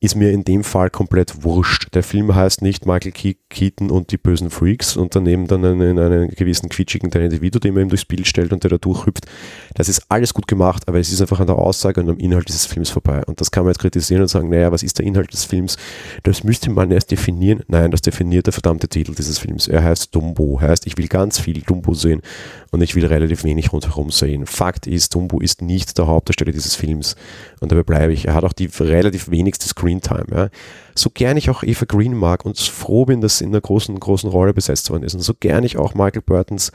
[0.00, 1.92] ist mir in dem Fall komplett wurscht.
[1.92, 3.10] Der Film heißt nicht Michael
[3.50, 7.74] Keaton und die bösen Freaks und daneben dann einen, einen gewissen quietschigen Danny DeVito, den
[7.74, 9.26] man ihm durchs Bild stellt und der da durchhüpft.
[9.74, 12.48] Das ist alles gut gemacht, aber es ist einfach an der Aussage und am Inhalt
[12.48, 13.24] dieses Films vorbei.
[13.26, 15.76] Und das kann man jetzt kritisieren und sagen, naja, was ist der Inhalt des Films?
[16.22, 17.64] Das müsste man erst definieren.
[17.66, 19.66] Nein, das definiert der verdammte Titel dieses Films.
[19.66, 22.22] Er heißt Dumbo, heißt, ich will ganz viel Dumbo sehen
[22.70, 24.46] und ich will relativ wenig rundherum sehen.
[24.46, 27.16] Fakt ist, Dumbo ist nicht der Hauptdarsteller dieses Films
[27.58, 28.26] und dabei bleibe ich.
[28.26, 30.26] Er hat auch die relativ wenigste Screen Screentime.
[30.30, 30.48] Ja.
[30.94, 33.98] So gern ich auch Eva Green mag und froh bin, dass sie in einer großen,
[33.98, 36.72] großen Rolle besetzt worden ist und so gern ich auch Michael Burtons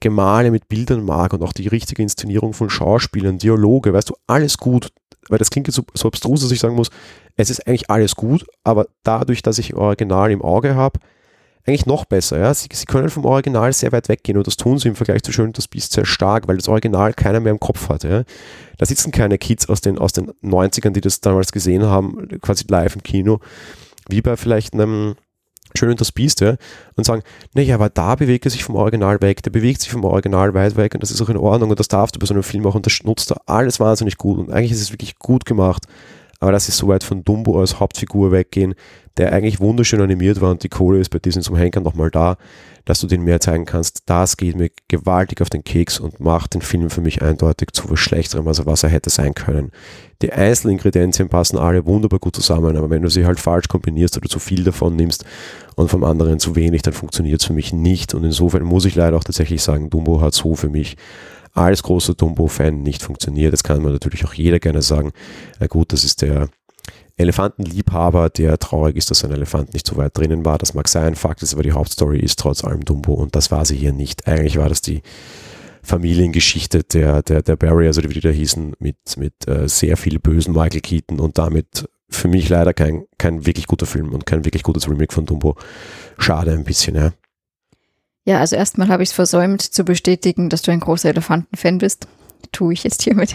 [0.00, 4.56] Gemale mit Bildern mag und auch die richtige Inszenierung von Schauspielern, Dialoge, weißt du, alles
[4.56, 4.92] gut,
[5.28, 6.90] weil das klingt jetzt so, so abstrus, dass ich sagen muss,
[7.36, 11.00] es ist eigentlich alles gut, aber dadurch, dass ich Original im Auge habe,
[11.68, 12.38] eigentlich noch besser.
[12.38, 12.52] Ja?
[12.54, 15.32] Sie, sie, können vom Original sehr weit weggehen und das tun sie im Vergleich zu
[15.32, 18.04] Schön das Biest sehr stark, weil das Original keiner mehr im Kopf hat.
[18.04, 18.24] Ja?
[18.78, 22.64] Da sitzen keine Kids aus den, aus den 90ern, die das damals gesehen haben, quasi
[22.68, 23.40] live im Kino,
[24.08, 25.14] wie bei vielleicht einem
[25.74, 26.56] Schön und das Biest, ja,
[26.96, 30.02] und sagen, naja, aber da bewegt er sich vom Original weg, der bewegt sich vom
[30.02, 32.32] Original weit weg und das ist auch in Ordnung und das darfst du bei so
[32.32, 35.18] einem Film auch und das nutzt er alles wahnsinnig gut und eigentlich ist es wirklich
[35.18, 35.84] gut gemacht,
[36.40, 38.74] aber dass sie so weit von Dumbo als Hauptfigur weggehen,
[39.18, 42.36] der eigentlich wunderschön animiert war und die Kohle ist bei Disney zum Henker nochmal da,
[42.84, 46.54] dass du den mehr zeigen kannst, das geht mir gewaltig auf den Keks und macht
[46.54, 49.72] den Film für mich eindeutig zu was Schlechterem, als was er hätte sein können.
[50.22, 54.16] Die einzelnen Ingredienzien passen alle wunderbar gut zusammen, aber wenn du sie halt falsch kombinierst
[54.16, 55.24] oder zu viel davon nimmst
[55.76, 58.14] und vom anderen zu wenig, dann funktioniert es für mich nicht.
[58.14, 60.96] Und insofern muss ich leider auch tatsächlich sagen, Dumbo hat so für mich
[61.52, 63.52] als großer Dumbo-Fan nicht funktioniert.
[63.52, 65.12] Das kann man natürlich auch jeder gerne sagen.
[65.60, 66.48] Na gut, das ist der
[67.18, 70.56] Elefantenliebhaber, der traurig ist, dass ein Elefant nicht so weit drinnen war.
[70.56, 71.16] Das mag sein.
[71.16, 74.26] Fakt ist aber, die Hauptstory ist trotz allem Dumbo und das war sie hier nicht.
[74.26, 75.02] Eigentlich war das die
[75.82, 80.18] Familiengeschichte der, der, der Barry, also wie die da hießen, mit, mit äh, sehr viel
[80.18, 84.44] bösen Michael Keaton und damit für mich leider kein, kein wirklich guter Film und kein
[84.44, 85.56] wirklich gutes Remake von Dumbo.
[86.18, 87.12] Schade ein bisschen, ja.
[88.24, 92.06] Ja, also erstmal habe ich es versäumt zu bestätigen, dass du ein großer Elefantenfan bist.
[92.52, 93.34] Tue ich jetzt hiermit.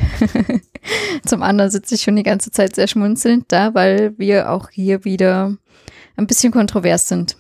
[1.25, 5.05] Zum anderen sitze ich schon die ganze Zeit sehr schmunzelnd da, weil wir auch hier
[5.05, 5.55] wieder
[6.15, 7.37] ein bisschen kontrovers sind.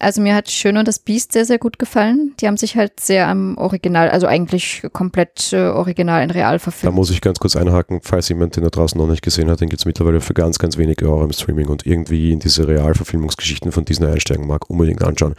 [0.00, 2.34] Also mir hat Schön und das Biest sehr, sehr gut gefallen.
[2.38, 6.92] Die haben sich halt sehr am Original, also eigentlich komplett äh, original in Real verfilmt.
[6.92, 9.60] Da muss ich ganz kurz einhaken, falls jemand den da draußen noch nicht gesehen hat,
[9.60, 12.68] den gibt es mittlerweile für ganz, ganz wenige Euro im Streaming und irgendwie in diese
[12.68, 15.34] Realverfilmungsgeschichten von Disney einsteigen mag, unbedingt anschauen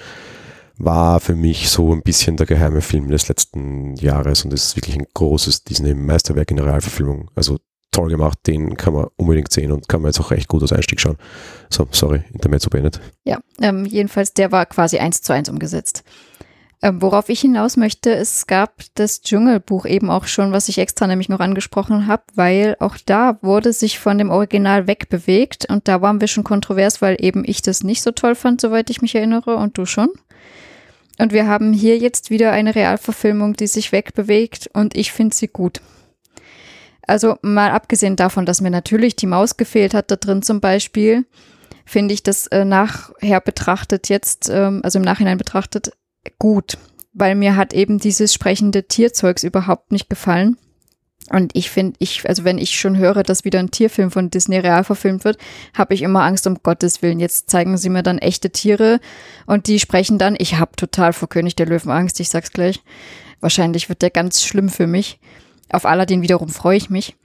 [0.80, 4.76] war für mich so ein bisschen der geheime Film des letzten Jahres und es ist
[4.78, 7.30] wirklich ein großes Disney-Meisterwerk in der Realverfilmung.
[7.36, 7.60] Also
[7.92, 10.72] toll gemacht, den kann man unbedingt sehen und kann man jetzt auch recht gut als
[10.72, 11.18] Einstieg schauen.
[11.70, 13.02] So, sorry, Intermezzo beendet.
[13.26, 16.04] Ja, ähm, jedenfalls der war quasi eins zu eins umgesetzt.
[16.82, 21.08] Ähm, worauf ich hinaus möchte, es gab das Dschungelbuch eben auch schon, was ich extra
[21.08, 26.02] nämlich noch angesprochen habe, weil auch da wurde sich von dem Original wegbewegt und da
[26.02, 29.13] waren wir schon kontrovers, weil eben ich das nicht so toll fand, soweit ich mich
[29.13, 30.08] erinnere und du schon.
[31.19, 35.49] Und wir haben hier jetzt wieder eine Realverfilmung, die sich wegbewegt und ich finde sie
[35.49, 35.82] gut.
[37.05, 41.25] Also mal abgesehen davon, dass mir natürlich die Maus gefehlt hat da drin zum Beispiel,
[41.86, 45.91] finde ich das äh, nachher betrachtet jetzt, ähm, also im Nachhinein betrachtet,
[46.38, 46.77] gut,
[47.12, 50.55] weil mir hat eben dieses sprechende Tierzeugs überhaupt nicht gefallen.
[51.32, 54.58] Und ich finde, ich, also wenn ich schon höre, dass wieder ein Tierfilm von Disney
[54.58, 55.38] real verfilmt wird,
[55.74, 57.20] habe ich immer Angst, um Gottes Willen.
[57.20, 59.00] Jetzt zeigen sie mir dann echte Tiere
[59.46, 60.36] und die sprechen dann.
[60.38, 62.82] Ich habe total vor König der Löwen Angst, ich sag's gleich.
[63.42, 65.20] Wahrscheinlich wird der ganz schlimm für mich.
[65.72, 67.15] Auf Aladdin wiederum freue ich mich.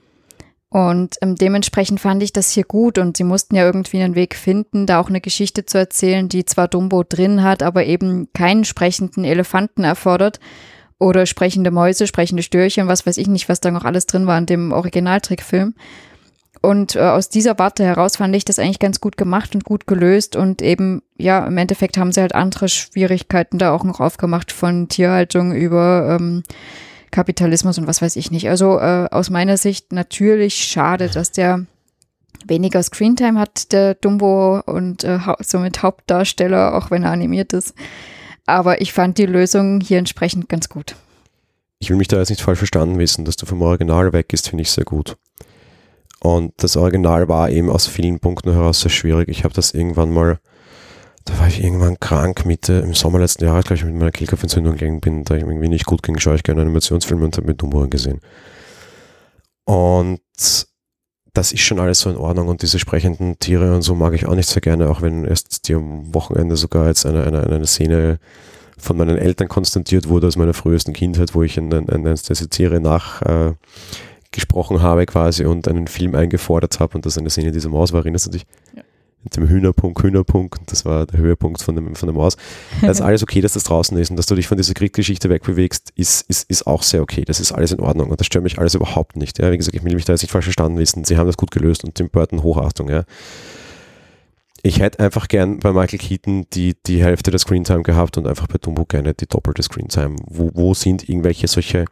[0.69, 4.35] Und ähm, dementsprechend fand ich das hier gut und sie mussten ja irgendwie einen Weg
[4.35, 8.65] finden, da auch eine Geschichte zu erzählen, die zwar Dumbo drin hat, aber eben keinen
[8.65, 10.39] sprechenden Elefanten erfordert
[10.99, 14.37] oder sprechende Mäuse, sprechende Störchen, was weiß ich nicht, was da noch alles drin war
[14.37, 15.73] in dem Originaltrickfilm.
[16.61, 19.85] Und äh, aus dieser Warte heraus fand ich das eigentlich ganz gut gemacht und gut
[19.85, 20.35] gelöst.
[20.35, 24.87] Und eben, ja, im Endeffekt haben sie halt andere Schwierigkeiten da auch noch aufgemacht, von
[24.87, 26.43] Tierhaltung über ähm,
[27.11, 28.49] Kapitalismus und was weiß ich nicht.
[28.49, 31.65] Also äh, aus meiner Sicht natürlich schade, dass der
[32.47, 37.73] weniger Screentime hat, der Dumbo und äh, somit Hauptdarsteller, auch wenn er animiert ist.
[38.45, 40.95] Aber ich fand die Lösung hier entsprechend ganz gut.
[41.79, 44.49] Ich will mich da jetzt nicht falsch verstanden wissen, dass du vom Original weg ist,
[44.49, 45.17] finde ich sehr gut.
[46.19, 49.29] Und das Original war eben aus vielen Punkten heraus sehr schwierig.
[49.29, 50.39] Ich habe das irgendwann mal,
[51.25, 54.75] da war ich irgendwann krank, Mitte im Sommer letzten Jahres, glaube ich, mit meiner Kehlkopfentzündung
[54.75, 57.61] gegangen bin, da ich irgendwie nicht gut ging, schaue ich gerne Animationsfilme und habe mit
[57.61, 58.21] Humor gesehen.
[59.65, 60.21] Und
[61.35, 64.25] das ist schon alles so in Ordnung und diese sprechenden Tiere und so mag ich
[64.25, 67.67] auch nicht sehr gerne, auch wenn erst die am Wochenende sogar jetzt eine, eine, eine
[67.67, 68.19] Szene
[68.77, 72.49] von meinen Eltern konstatiert wurde aus meiner frühesten Kindheit, wo ich in, in, in diese
[72.49, 77.69] Tiere nachgesprochen äh, habe quasi und einen Film eingefordert habe und das eine Szene dieser
[77.69, 78.45] Maus war, erinnerst du dich?
[78.75, 78.84] Ja
[79.25, 82.37] mit dem Hühnerpunkt, Hühnerpunkt, das war der Höhepunkt von, dem, von der Maus.
[82.81, 85.29] Das ist alles okay, dass das draußen ist und dass du dich von dieser Krieggeschichte
[85.29, 87.25] wegbewegst, ist, ist, ist auch sehr okay.
[87.25, 89.39] Das ist alles in Ordnung und das stört mich alles überhaupt nicht.
[89.39, 91.03] Ja, wie gesagt, ich will mich da jetzt nicht falsch verstanden wissen.
[91.03, 93.03] Sie haben das gut gelöst und Tim Burton Hochachtung, ja.
[94.61, 98.47] Ich hätte einfach gern bei Michael Keaton die, die Hälfte der Screentime gehabt und einfach
[98.47, 100.15] bei Dumbo gerne die doppelte Screentime.
[100.25, 101.85] Wo, wo sind irgendwelche solche,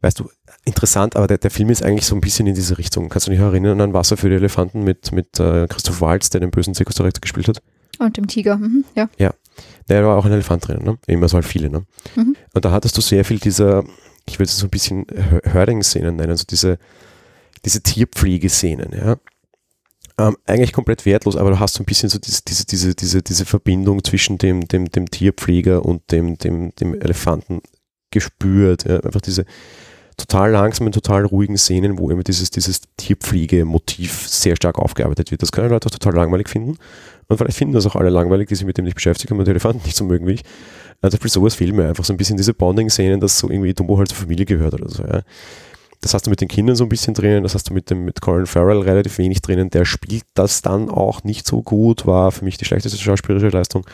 [0.00, 0.30] weißt du,
[0.66, 3.08] interessant, aber der, der Film ist eigentlich so ein bisschen in diese Richtung.
[3.08, 6.40] Kannst du dich erinnern an Wasser für die Elefanten mit, mit äh, Christoph Waltz, der
[6.40, 7.62] den bösen Zirkusdirektor gespielt hat?
[7.98, 9.08] Und dem Tiger, mhm, ja.
[9.16, 9.32] Ja,
[9.86, 10.98] da war auch ein Elefant drin, ne?
[11.06, 11.86] Immer so halt viele, ne?
[12.14, 12.36] Mhm.
[12.52, 13.84] Und da hattest du sehr viel dieser,
[14.28, 15.06] ich würde es so ein bisschen
[15.44, 16.78] Hörding-Szenen nennen, also diese,
[17.64, 19.16] diese Tierpflegeszenen, ja.
[20.18, 23.22] Ähm, eigentlich komplett wertlos, aber du hast so ein bisschen so diese, diese, diese, diese,
[23.22, 27.60] diese Verbindung zwischen dem, dem, dem Tierpfleger und dem, dem, dem Elefanten
[28.10, 28.84] gespürt.
[28.88, 29.00] Ja?
[29.00, 29.44] Einfach diese,
[30.16, 35.42] total langsamen, total ruhigen Szenen, wo immer dieses, dieses Tierpflege-Motiv sehr stark aufgearbeitet wird.
[35.42, 36.78] Das können Leute auch total langweilig finden.
[37.28, 39.50] Und vielleicht finden das auch alle langweilig, die sich mit dem nicht beschäftigen und die
[39.50, 40.42] Elefanten nicht so mögen wie ich.
[41.02, 43.98] Also für sowas fehlt mir einfach so ein bisschen diese Bonding-Szenen, dass so irgendwie Dumbo
[43.98, 45.02] halt zur Familie gehört oder so.
[45.02, 45.22] Ja.
[46.00, 48.04] Das hast du mit den Kindern so ein bisschen drinnen, das hast du mit dem
[48.04, 49.70] mit Colin Farrell relativ wenig drinnen.
[49.70, 53.84] Der spielt das dann auch nicht so gut, war für mich die schlechteste schauspielerische Leistung.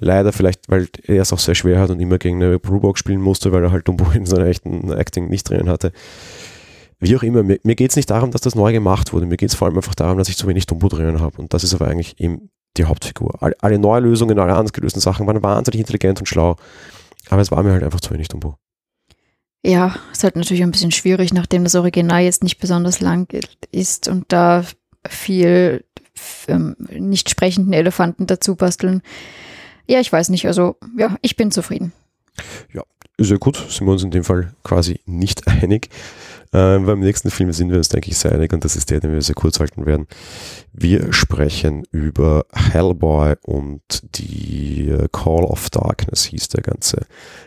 [0.00, 3.20] Leider vielleicht, weil er es auch sehr schwer hat und immer gegen eine Brewbox spielen
[3.20, 5.92] musste, weil er halt Dumbo in seiner echten Acting nicht drinnen hatte.
[6.98, 9.26] Wie auch immer, mir, mir geht es nicht darum, dass das neu gemacht wurde.
[9.26, 11.40] Mir geht es vor allem einfach darum, dass ich zu wenig Dumbo drinnen habe.
[11.40, 13.42] Und das ist aber eigentlich eben die Hauptfigur.
[13.42, 16.56] Alle, alle neue Lösungen, alle anders gelösten Sachen waren wahnsinnig intelligent und schlau.
[17.28, 18.56] Aber es war mir halt einfach zu wenig Dumbo.
[19.62, 23.28] Ja, ist halt natürlich ein bisschen schwierig, nachdem das Original jetzt nicht besonders lang
[23.70, 24.64] ist und da
[25.06, 25.84] viel
[26.48, 29.02] ähm, nicht sprechenden Elefanten dazu basteln.
[29.86, 30.46] Ja, ich weiß nicht.
[30.46, 31.92] Also, ja, ich bin zufrieden.
[32.72, 32.82] Ja,
[33.18, 33.56] sehr gut.
[33.56, 35.90] Sind wir uns in dem Fall quasi nicht einig.
[36.52, 38.98] Ähm, beim nächsten Film sind wir uns, denke ich, sehr einig und das ist der,
[38.98, 40.08] den wir sehr kurz halten werden.
[40.72, 43.82] Wir sprechen über Hellboy und
[44.16, 47.06] die äh, Call of Darkness hieß der ganze.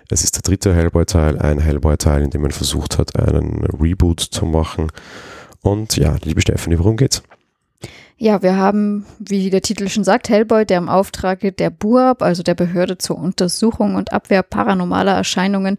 [0.10, 4.46] Es ist der dritte Hellboy-Teil, ein Hellboy-Teil, in dem man versucht hat, einen Reboot zu
[4.46, 4.90] machen.
[5.62, 7.24] Und ja, liebe Stephanie, worum geht's?
[8.18, 12.44] Ja, wir haben, wie der Titel schon sagt, Hellboy, der im Auftrage der BUAB, also
[12.44, 15.78] der Behörde zur Untersuchung und Abwehr paranormaler Erscheinungen,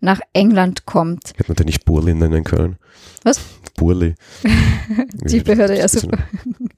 [0.00, 1.32] nach England kommt.
[1.36, 2.76] Hätte man den nicht Burli nennen können?
[3.24, 3.40] Was?
[3.76, 4.14] Burli.
[5.24, 6.18] Die Behörde, ja super.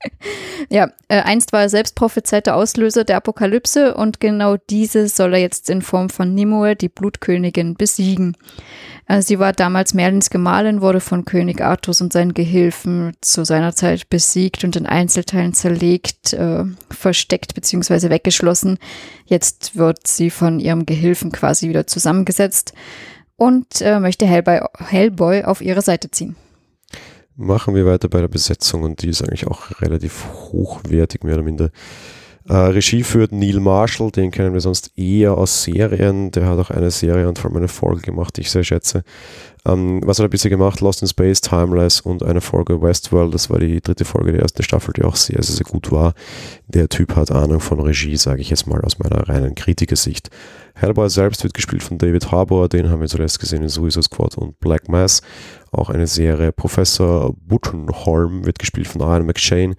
[0.68, 5.40] ja, äh, einst war er selbst prophezeiter Auslöser der Apokalypse und genau diese soll er
[5.40, 8.36] jetzt in Form von Nimue, die Blutkönigin, besiegen.
[9.06, 13.74] Äh, sie war damals Merlins Gemahlin, wurde von König Artus und seinen Gehilfen zu seiner
[13.74, 18.10] Zeit besiegt und in Einzelteilen zerlegt, äh, versteckt bzw.
[18.10, 18.78] weggeschlossen.
[19.24, 22.72] Jetzt wird sie von ihrem Gehilfen quasi wieder zusammengesetzt
[23.40, 26.36] und äh, möchte Hellboy, Hellboy auf ihre Seite ziehen.
[27.36, 31.42] Machen wir weiter bei der Besetzung und die ist eigentlich auch relativ hochwertig, mehr oder
[31.42, 31.70] minder.
[32.46, 36.30] Äh, Regie führt Neil Marshall, den kennen wir sonst eher aus Serien.
[36.32, 39.04] Der hat auch eine Serie und vor allem eine Folge gemacht, die ich sehr schätze.
[39.64, 40.82] Ähm, was hat er bisher gemacht?
[40.82, 43.32] Lost in Space, Timeless und eine Folge Westworld.
[43.32, 46.12] Das war die dritte Folge der ersten Staffel, die auch sehr, sehr, sehr gut war.
[46.66, 50.28] Der Typ hat Ahnung von Regie, sage ich jetzt mal aus meiner reinen Kritikersicht.
[50.80, 54.38] Hellboy selbst wird gespielt von David Harbour, den haben wir zuletzt gesehen in Suicide Squad
[54.38, 55.20] und Black Mass.
[55.72, 56.52] Auch eine Serie.
[56.52, 59.76] Professor Buttenholm wird gespielt von Ian McShane.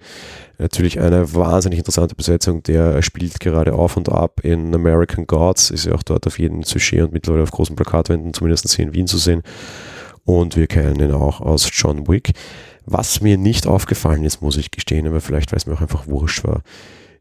[0.58, 2.62] Natürlich eine wahnsinnig interessante Besetzung.
[2.62, 6.62] Der spielt gerade auf und ab in American Gods, ist ja auch dort auf jedem
[6.62, 9.42] Sujet und mittlerweile auf großen Plakatwänden, zumindest hier in Wien zu sehen.
[10.24, 12.30] Und wir kennen ihn auch aus John Wick.
[12.86, 16.06] Was mir nicht aufgefallen ist, muss ich gestehen, aber vielleicht weil es mir auch einfach
[16.06, 16.62] wurscht war.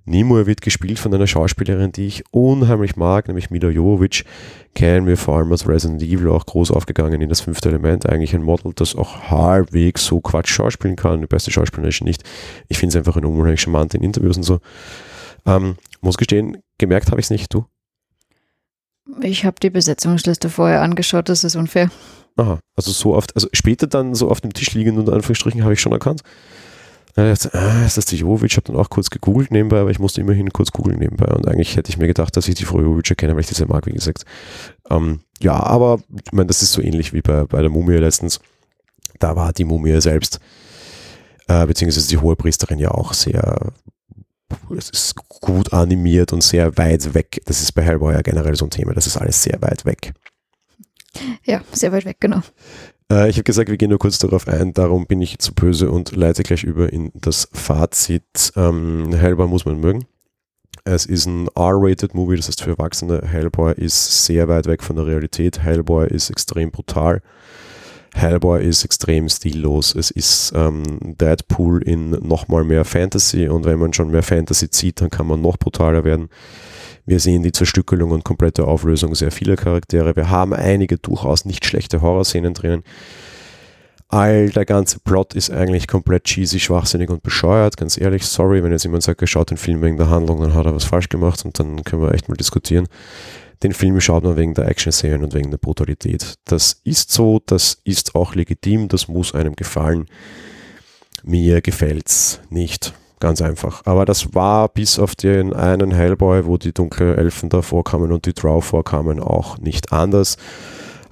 [0.06, 4.26] Nimue wird gespielt von einer Schauspielerin, die ich unheimlich mag, nämlich Mila Jovovich.
[4.74, 8.08] Kennen wir vor allem aus Resident Evil auch groß aufgegangen in das fünfte Element.
[8.08, 11.22] Eigentlich ein Model, das auch halbwegs so Quatsch schauspielen kann.
[11.22, 12.24] Die beste Schauspielerin nicht.
[12.68, 14.60] Ich finde es einfach ein unheimlich charmant in Interviews und so.
[15.46, 17.54] Ähm, muss gestehen, gemerkt habe ich es nicht.
[17.54, 17.66] Du?
[19.22, 21.92] Ich habe die Besetzungsliste vorher angeschaut, das ist unfair.
[22.38, 25.74] Aha, also so oft, also später dann so auf dem Tisch liegend unter Anführungsstrichen habe
[25.74, 26.22] ich schon erkannt.
[27.16, 28.52] Dachte, ah, ist das die Jovic?
[28.52, 31.34] Ich habe dann auch kurz gegoogelt nebenbei, aber ich musste immerhin kurz googeln nebenbei.
[31.34, 33.54] Und eigentlich hätte ich mir gedacht, dass ich die Frau Jovic erkenne, weil ich die
[33.54, 34.24] sehr mag, wie gesagt.
[34.90, 38.40] Ähm, ja, aber ich meine, das ist so ähnlich wie bei, bei der Mumie letztens.
[39.20, 40.40] Da war die Mumie selbst,
[41.48, 43.74] äh, beziehungsweise die hohe Priesterin ja auch sehr
[44.78, 47.42] es ist gut animiert und sehr weit weg.
[47.46, 48.94] Das ist bei Hellboy ja generell so ein Thema.
[48.94, 50.14] Das ist alles sehr weit weg.
[51.44, 52.42] Ja, sehr weit weg, genau.
[53.12, 55.92] Äh, ich habe gesagt, wir gehen nur kurz darauf ein, darum bin ich zu böse
[55.92, 58.54] und leite gleich über in das Fazit.
[58.56, 60.06] Ähm, Hellboy muss man mögen.
[60.84, 63.22] Es ist ein R-rated Movie, das heißt für Erwachsene.
[63.24, 65.60] Hellboy ist sehr weit weg von der Realität.
[65.62, 67.22] Hellboy ist extrem brutal.
[68.14, 69.96] Hellboy ist extrem stillos.
[69.96, 75.02] Es ist ähm, Deadpool in nochmal mehr Fantasy und wenn man schon mehr Fantasy zieht,
[75.02, 76.30] dann kann man noch brutaler werden.
[77.06, 80.16] Wir sehen die Zerstückelung und komplette Auflösung sehr vieler Charaktere.
[80.16, 82.84] Wir haben einige durchaus nicht schlechte Horrorszenen drinnen.
[84.08, 87.78] All der ganze Plot ist eigentlich komplett cheesy, schwachsinnig und bescheuert.
[87.78, 90.54] Ganz ehrlich, sorry, wenn jetzt jemand sagt, er schaut den Film wegen der Handlung, dann
[90.54, 92.88] hat er was falsch gemacht und dann können wir echt mal diskutieren.
[93.64, 96.36] Den Film schaut man wegen der Action-Szenen und wegen der Brutalität.
[96.46, 100.08] Das ist so, das ist auch legitim, das muss einem gefallen.
[101.24, 102.94] Mir gefällt's nicht.
[103.20, 103.84] Ganz einfach.
[103.86, 108.26] Aber das war bis auf den einen Hellboy, wo die dunklen Elfen da vorkamen und
[108.26, 110.38] die Drow vorkamen, auch nicht anders.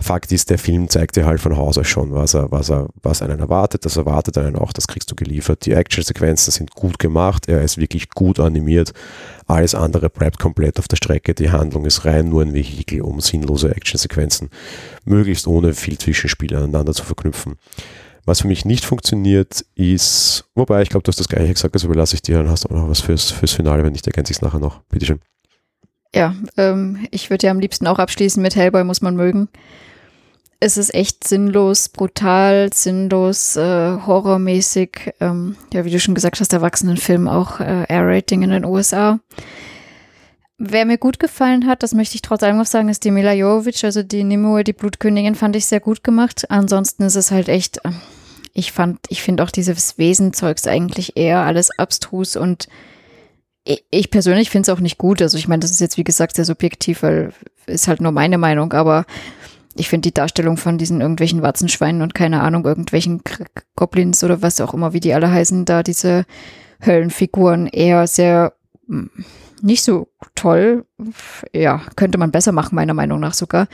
[0.01, 2.87] Fakt ist, der Film zeigt dir halt von Haus aus schon, was er, was er,
[3.03, 3.85] was einen erwartet.
[3.85, 5.65] Das erwartet einen auch, das kriegst du geliefert.
[5.65, 8.93] Die Actionsequenzen sind gut gemacht, er ist wirklich gut animiert.
[9.49, 11.33] Alles andere bleibt komplett auf der Strecke.
[11.33, 14.51] Die Handlung ist rein nur ein Vehikel, um sinnlose Actionsequenzen
[15.05, 17.55] möglichst ohne viel Zwischenspiel aneinander zu verknüpfen.
[18.25, 21.87] Was für mich nicht funktioniert, ist, wobei ich glaube, du hast das gleiche gesagt, also
[21.87, 24.31] überlasse ich dir, dann hast du auch noch was fürs, fürs Finale, wenn nicht, ergänze
[24.31, 24.81] ich es nachher noch.
[24.83, 25.19] Bitteschön.
[26.13, 29.49] Ja, ähm, ich würde ja am liebsten auch abschließen mit Hellboy muss man mögen
[30.59, 35.13] es ist echt sinnlos, brutal, sinnlos, äh, horrormäßig.
[35.21, 39.19] Ähm, ja, wie du schon gesagt hast, Erwachsenenfilm auch äh, R-Rating in den USA.
[40.57, 43.31] Wer mir gut gefallen hat, das möchte ich trotz allem noch sagen, ist die Mila
[43.31, 46.51] Jovovich, also die Nimue, die Blutkönigin, fand ich sehr gut gemacht.
[46.51, 47.91] Ansonsten ist es halt echt, äh,
[48.53, 52.67] ich fand, ich finde auch dieses Wesenzeugs eigentlich eher alles abstrus und
[53.91, 55.21] ich persönlich finde es auch nicht gut.
[55.21, 57.33] Also ich meine, das ist jetzt wie gesagt sehr subjektiv, weil
[57.67, 59.05] ist halt nur meine Meinung, aber
[59.79, 63.21] ich finde die Darstellung von diesen irgendwelchen Watzenschweinen und keine Ahnung, irgendwelchen
[63.75, 66.25] Goblins oder was auch immer, wie die alle heißen, da diese
[66.85, 68.53] Höllenfiguren eher sehr
[68.87, 69.09] hm,
[69.61, 70.85] nicht so toll.
[71.53, 73.67] Ja, könnte man besser machen, meiner Meinung nach sogar.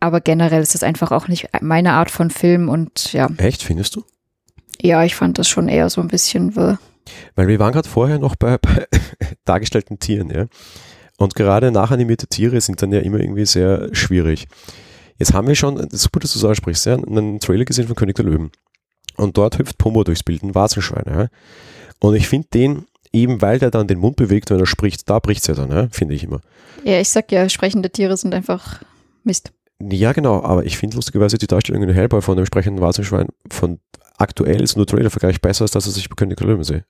[0.00, 3.28] Aber generell ist das einfach auch nicht meine Art von Film und ja.
[3.38, 4.04] Echt, findest du?
[4.80, 6.78] Ja, ich fand das schon eher so ein bisschen wirr.
[7.34, 8.86] Weil wir waren gerade vorher noch bei, bei
[9.44, 10.46] dargestellten Tieren, ja.
[11.18, 14.48] Und gerade nachanimierte Tiere sind dann ja immer irgendwie sehr schwierig.
[15.22, 18.16] Jetzt haben wir schon, super, dass du so ansprichst, ja, einen Trailer gesehen von König
[18.16, 18.50] der Löwen.
[19.16, 21.04] Und dort hüpft Pomo durchs Bild, ein Warzenschwein.
[21.06, 21.28] Ja.
[22.00, 25.20] Und ich finde den, eben weil der dann den Mund bewegt, wenn er spricht, da
[25.20, 26.40] bricht es ja dann, ja, finde ich immer.
[26.82, 28.82] Ja, ich sag ja, sprechende Tiere sind einfach
[29.22, 29.52] Mist.
[29.80, 33.78] Ja, genau, aber ich finde lustigerweise die Darstellung in Hellboy von dem sprechenden Warzenschwein von
[34.18, 36.84] aktuell ist nur Trailer-Vergleich besser, als dass er sich bei König der Löwen sehe.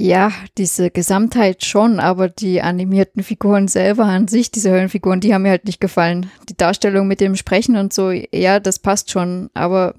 [0.00, 5.42] Ja, diese Gesamtheit schon, aber die animierten Figuren selber an sich, diese Höllenfiguren, die haben
[5.42, 6.30] mir halt nicht gefallen.
[6.48, 9.96] Die Darstellung mit dem Sprechen und so, ja, das passt schon, aber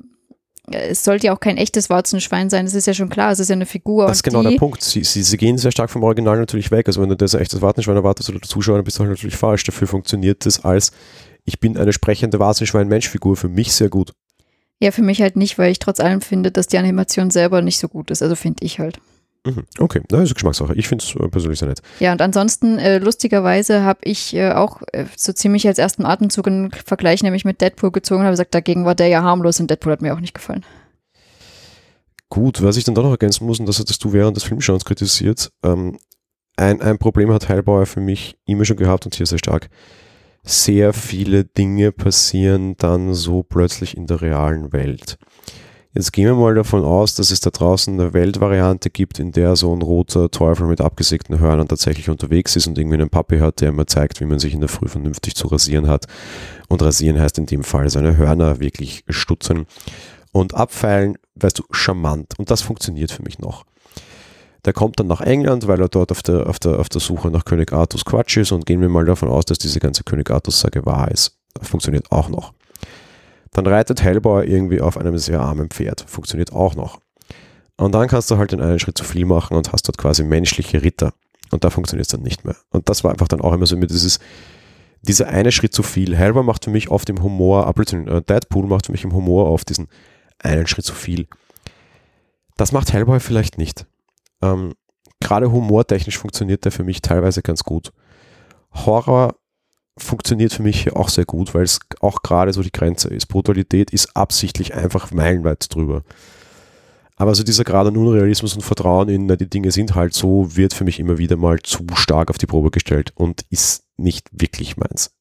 [0.72, 3.50] es sollte ja auch kein echtes Warzenschwein sein, das ist ja schon klar, es ist
[3.50, 4.08] ja eine Figur.
[4.08, 4.82] Das ist genau der Punkt.
[4.82, 6.88] Sie, sie, sie, gehen sehr stark vom Original natürlich weg.
[6.88, 9.12] Also wenn du das ein echtes Warzenschwein erwartest oder der Zuschauer, dann bist du halt
[9.12, 9.66] natürlich falsch.
[9.66, 10.92] Dafür funktioniert das als
[11.46, 14.14] ich bin eine sprechende Warzenschwein-Mensch-Figur für mich sehr gut.
[14.80, 17.80] Ja, für mich halt nicht, weil ich trotz allem finde, dass die Animation selber nicht
[17.80, 18.22] so gut ist.
[18.22, 19.00] Also finde ich halt.
[19.46, 19.64] Mhm.
[19.78, 20.74] Okay, das ist Geschmackssache.
[20.76, 21.82] Ich finde es äh, persönlich sehr nett.
[22.00, 26.48] Ja, und ansonsten, äh, lustigerweise habe ich äh, auch äh, so ziemlich als ersten Atemzug
[26.48, 29.70] einen Vergleich nämlich mit Deadpool gezogen und habe gesagt, dagegen war der ja harmlos und
[29.70, 30.66] Deadpool hat mir auch nicht gefallen.
[32.30, 34.86] Gut, was ich dann doch noch ergänzen muss, und das hattest du während des Filmschauens
[34.86, 35.98] kritisiert, ähm,
[36.58, 39.70] ein, ein Problem hat Heilbauer für mich immer schon gehabt und hier sehr stark.
[40.44, 45.18] Sehr viele Dinge passieren dann so plötzlich in der realen Welt.
[45.96, 49.56] Jetzt gehen wir mal davon aus, dass es da draußen eine Weltvariante gibt, in der
[49.56, 53.60] so ein roter Teufel mit abgesägten Hörnern tatsächlich unterwegs ist und irgendwie einen Papi hat,
[53.60, 56.06] der immer zeigt, wie man sich in der Früh vernünftig zu rasieren hat.
[56.68, 59.66] Und rasieren heißt in dem Fall seine Hörner wirklich stutzen
[60.32, 62.38] und abfeilen, weißt du, charmant.
[62.38, 63.66] Und das funktioniert für mich noch.
[64.66, 67.32] Der kommt dann nach England, weil er dort auf der, auf der, auf der Suche
[67.32, 70.30] nach König Artus Quatsch ist und gehen wir mal davon aus, dass diese ganze König
[70.30, 71.36] Artus-Sage wahr ist.
[71.56, 72.54] Das funktioniert auch noch.
[73.52, 76.06] Dann reitet Hellboy irgendwie auf einem sehr armen Pferd.
[76.08, 77.00] Funktioniert auch noch.
[77.78, 80.24] Und dann kannst du halt den einen Schritt zu viel machen und hast dort quasi
[80.24, 81.14] menschliche Ritter.
[81.52, 82.56] Und da funktioniert es dann nicht mehr.
[82.72, 84.20] Und das war einfach dann auch immer so mit dieses,
[85.02, 86.16] dieser eine Schritt zu viel.
[86.16, 89.66] Hellboy macht für mich oft im Humor, äh, Deadpool macht für mich im Humor auf
[89.66, 89.88] diesen
[90.40, 91.28] einen Schritt zu viel.
[92.58, 93.86] Das macht Hellboy vielleicht nicht.
[94.42, 94.74] Ähm,
[95.22, 97.92] Gerade humortechnisch funktioniert der für mich teilweise ganz gut.
[98.74, 99.36] Horror
[100.00, 103.28] funktioniert für mich auch sehr gut, weil es auch gerade so die Grenze ist.
[103.28, 106.04] Brutalität ist absichtlich einfach meilenweit drüber.
[107.16, 110.74] Aber so dieser gerade Unrealismus und Vertrauen in, na, die Dinge sind halt so, wird
[110.74, 114.78] für mich immer wieder mal zu stark auf die Probe gestellt und ist nicht wirklich
[114.78, 115.12] meins.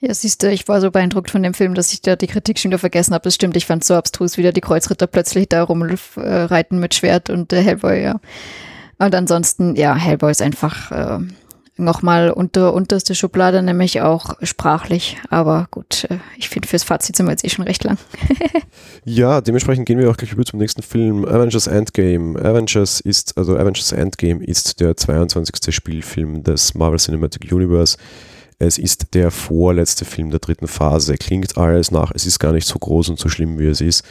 [0.00, 2.58] Ja, siehst du, ich war so beeindruckt von dem Film, dass ich da die Kritik
[2.58, 3.24] schon wieder vergessen habe.
[3.24, 6.94] Das stimmt, ich fand es so abstrus, wie da die Kreuzritter plötzlich da rumreiten mit
[6.94, 8.20] Schwert und der Hellboy, ja.
[8.98, 11.18] Und ansonsten, ja, Hellboy ist einfach äh,
[11.78, 15.16] nochmal unter unterste Schublade, nämlich auch sprachlich.
[15.30, 17.98] Aber gut, äh, ich finde, fürs Fazit sind wir jetzt eh schon recht lang.
[19.04, 21.24] ja, dementsprechend gehen wir auch gleich über zum nächsten Film.
[21.24, 22.38] Avengers Endgame.
[22.38, 25.74] Avengers ist, also Avengers Endgame ist der 22.
[25.74, 27.96] Spielfilm des Marvel Cinematic Universe.
[28.58, 31.14] Es ist der vorletzte Film der dritten Phase.
[31.14, 34.04] Klingt alles nach, es ist gar nicht so groß und so schlimm, wie es ist.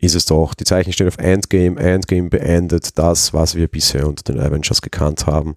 [0.00, 0.54] Ist es doch.
[0.54, 1.78] Die Zeichen stehen auf Endgame.
[1.80, 5.56] Endgame beendet das, was wir bisher unter den Avengers gekannt haben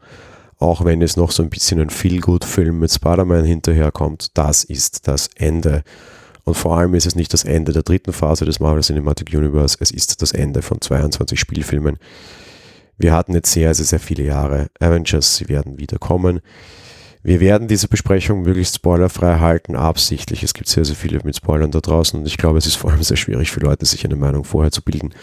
[0.61, 5.29] auch wenn es noch so ein bisschen ein Feel-Good-Film mit Spider-Man hinterherkommt, das ist das
[5.35, 5.83] Ende.
[6.43, 9.77] Und vor allem ist es nicht das Ende der dritten Phase des Marvel Cinematic Universe,
[9.79, 11.97] es ist das Ende von 22 Spielfilmen.
[12.97, 16.41] Wir hatten jetzt sehr, sehr, sehr viele Jahre Avengers, sie werden wiederkommen.
[17.23, 20.43] Wir werden diese Besprechung möglichst spoilerfrei halten, absichtlich.
[20.43, 22.91] Es gibt sehr, sehr viele mit Spoilern da draußen und ich glaube, es ist vor
[22.91, 25.13] allem sehr schwierig für Leute, sich eine Meinung vorher zu bilden.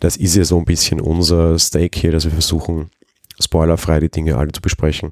[0.00, 2.90] Das ist ja so ein bisschen unser Stake hier, dass wir versuchen,
[3.40, 5.10] spoilerfrei die Dinge alle zu besprechen.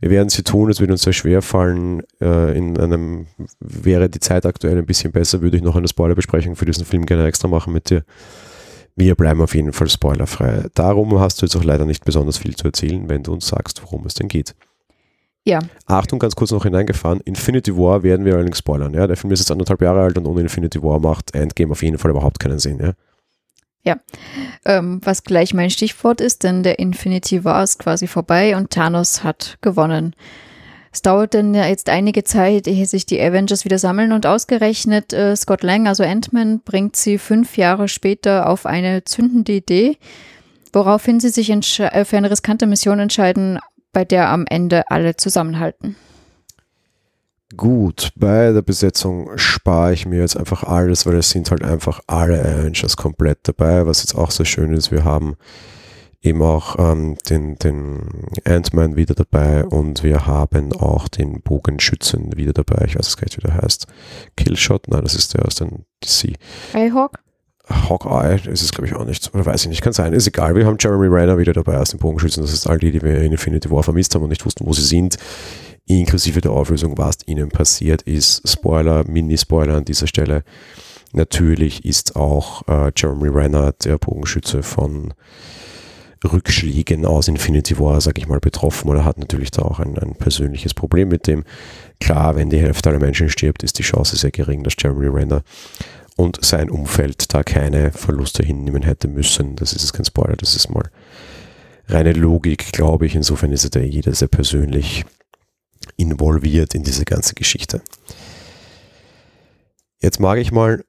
[0.00, 2.02] Wir werden sie tun, es wird uns sehr schwer fallen.
[2.20, 3.26] Äh, in einem,
[3.60, 7.04] wäre die Zeit aktuell ein bisschen besser, würde ich noch eine Spoilerbesprechung für diesen Film
[7.04, 8.04] gerne extra machen mit dir.
[8.96, 10.64] Wir bleiben auf jeden Fall spoilerfrei.
[10.74, 13.82] Darum hast du jetzt auch leider nicht besonders viel zu erzählen, wenn du uns sagst,
[13.82, 14.54] worum es denn geht.
[15.44, 15.60] Ja.
[15.86, 17.20] Achtung, ganz kurz noch hineingefahren.
[17.24, 18.92] Infinity War werden wir allerdings spoilern.
[18.94, 19.06] Ja?
[19.06, 21.98] Der Film ist jetzt anderthalb Jahre alt und ohne Infinity War macht Endgame auf jeden
[21.98, 22.78] Fall überhaupt keinen Sinn.
[22.80, 22.92] Ja,
[23.82, 23.98] ja.
[24.64, 29.24] Ähm, was gleich mein Stichwort ist, denn der Infinity War ist quasi vorbei und Thanos
[29.24, 30.14] hat gewonnen.
[30.92, 35.36] Es dauert dann jetzt einige Zeit, ehe sich die Avengers wieder sammeln und ausgerechnet äh,
[35.36, 39.98] Scott Lang, also Ant-Man, bringt sie fünf Jahre später auf eine zündende Idee,
[40.72, 43.60] woraufhin sie sich äh, für eine riskante Mission entscheiden,
[43.92, 45.96] bei der am Ende alle zusammenhalten.
[47.56, 52.00] Gut, bei der Besetzung spare ich mir jetzt einfach alles, weil es sind halt einfach
[52.06, 54.92] alle Avengers komplett dabei, was jetzt auch sehr schön ist.
[54.92, 55.36] Wir haben
[56.22, 62.52] eben auch ähm, den, den Ant-Man wieder dabei und wir haben auch den Bogenschützen wieder
[62.52, 62.84] dabei.
[62.86, 63.86] Ich weiß es gar nicht, wie der heißt.
[64.36, 64.88] Killshot?
[64.88, 66.36] Nein, das ist der aus den DC.
[66.74, 67.18] Hawk?
[67.70, 69.32] Hawkeye ist es, glaube ich, auch nicht.
[69.32, 69.80] Oder weiß ich nicht.
[69.80, 70.12] Kann sein.
[70.12, 70.54] Ist egal.
[70.56, 72.42] Wir haben Jeremy Renner wieder dabei aus den Bogenschützen.
[72.42, 74.72] Das ist all die, die wir in Infinity War vermisst haben und nicht wussten, wo
[74.72, 75.16] sie sind.
[75.86, 78.48] Inklusive der Auflösung, was ihnen passiert ist.
[78.48, 80.44] Spoiler, Mini-Spoiler an dieser Stelle.
[81.12, 85.12] Natürlich ist auch äh, Jeremy Renner, der Bogenschütze von
[86.24, 90.14] Rückschlägen aus Infinity War, sag ich mal, betroffen oder hat natürlich da auch ein, ein
[90.14, 91.44] persönliches Problem mit dem.
[91.98, 95.42] Klar, wenn die Hälfte aller Menschen stirbt, ist die Chance sehr gering, dass Jeremy Renner
[96.16, 99.56] und sein Umfeld da keine Verluste hinnehmen hätte müssen.
[99.56, 100.90] Das ist kein Spoiler, das ist mal
[101.88, 103.14] reine Logik, glaube ich.
[103.14, 105.04] Insofern ist da jeder sehr persönlich
[106.00, 107.82] involviert in diese ganze Geschichte.
[110.00, 110.82] Jetzt mag ich mal,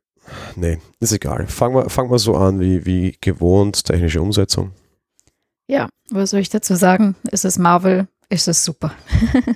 [0.56, 1.48] nee, ist egal.
[1.48, 4.72] Fangen wir, fangen wir so an wie, wie gewohnt, technische Umsetzung.
[5.68, 7.16] Ja, was soll ich dazu sagen?
[7.32, 8.08] Ist es Marvel?
[8.30, 8.94] Ist es super.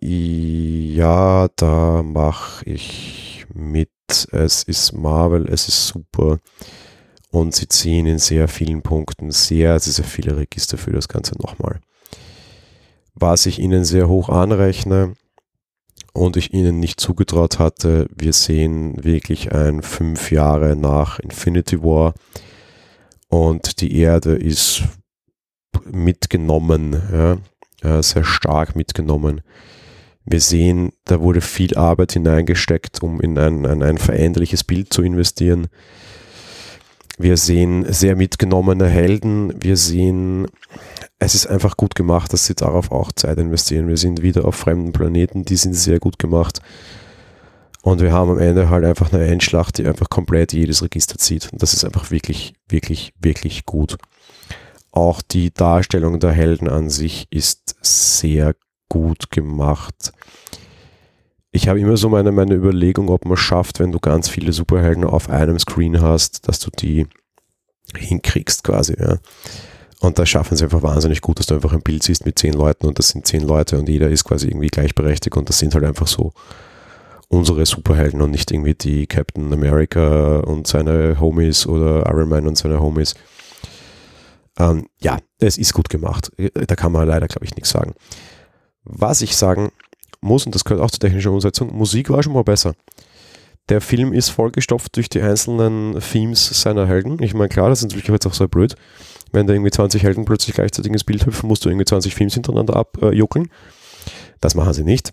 [0.00, 3.90] ja, da mache ich mit.
[4.32, 6.38] Es ist Marvel, es ist super.
[7.30, 11.36] Und sie ziehen in sehr vielen Punkten sehr, sehr, sehr viele Register für das Ganze
[11.40, 11.80] nochmal.
[13.14, 15.14] Was ich ihnen sehr hoch anrechne
[16.12, 22.14] und ich ihnen nicht zugetraut hatte, wir sehen wirklich ein fünf Jahre nach Infinity War
[23.28, 24.82] und die Erde ist
[25.84, 27.40] mitgenommen,
[27.82, 29.40] ja, sehr stark mitgenommen.
[30.24, 35.02] Wir sehen, da wurde viel Arbeit hineingesteckt, um in ein, ein, ein veränderliches Bild zu
[35.02, 35.68] investieren.
[37.22, 39.52] Wir sehen sehr mitgenommene Helden.
[39.62, 40.46] Wir sehen,
[41.18, 43.88] es ist einfach gut gemacht, dass sie darauf auch Zeit investieren.
[43.88, 46.62] Wir sind wieder auf fremden Planeten, die sind sehr gut gemacht.
[47.82, 51.52] Und wir haben am Ende halt einfach eine Endschlacht, die einfach komplett jedes Register zieht.
[51.52, 53.98] Und das ist einfach wirklich, wirklich, wirklich gut.
[54.90, 58.54] Auch die Darstellung der Helden an sich ist sehr
[58.88, 60.12] gut gemacht.
[61.52, 65.04] Ich habe immer so meine, meine Überlegung, ob man schafft, wenn du ganz viele Superhelden
[65.04, 67.06] auf einem Screen hast, dass du die
[67.96, 68.96] hinkriegst quasi.
[68.98, 69.18] Ja.
[70.00, 72.54] Und da schaffen sie einfach wahnsinnig gut, dass du einfach ein Bild siehst mit zehn
[72.54, 75.74] Leuten und das sind zehn Leute und jeder ist quasi irgendwie gleichberechtigt und das sind
[75.74, 76.32] halt einfach so
[77.28, 82.56] unsere Superhelden und nicht irgendwie die Captain America und seine Homies oder Iron Man und
[82.56, 83.14] seine Homies.
[84.58, 86.32] Ähm, ja, es ist gut gemacht.
[86.36, 87.94] Da kann man leider, glaube ich, nichts sagen.
[88.84, 89.70] Was ich sagen
[90.20, 92.74] muss, und das gehört auch zur technischen Umsetzung, Musik war schon mal besser.
[93.68, 97.22] Der Film ist vollgestopft durch die einzelnen Themes seiner Helden.
[97.22, 98.74] Ich meine, klar, das ist natürlich jetzt auch so blöd.
[99.32, 102.34] Wenn da irgendwie 20 Helden plötzlich gleichzeitig ins Bild hüpfen, musst du irgendwie 20 Themes
[102.34, 103.48] hintereinander abjuckeln.
[104.40, 105.12] Das machen sie nicht.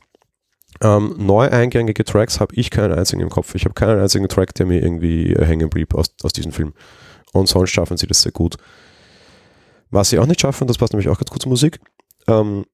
[0.81, 3.53] Ähm, neu eingängige Tracks habe ich keinen einzigen im Kopf.
[3.55, 6.73] Ich habe keinen einzigen Track, der mir irgendwie äh, hängen blieb aus, aus diesem Film.
[7.33, 8.57] Und sonst schaffen sie das sehr gut.
[9.89, 11.79] Was sie auch nicht schaffen, das passt nämlich auch ganz gut zur Musik.
[12.27, 12.65] Ähm,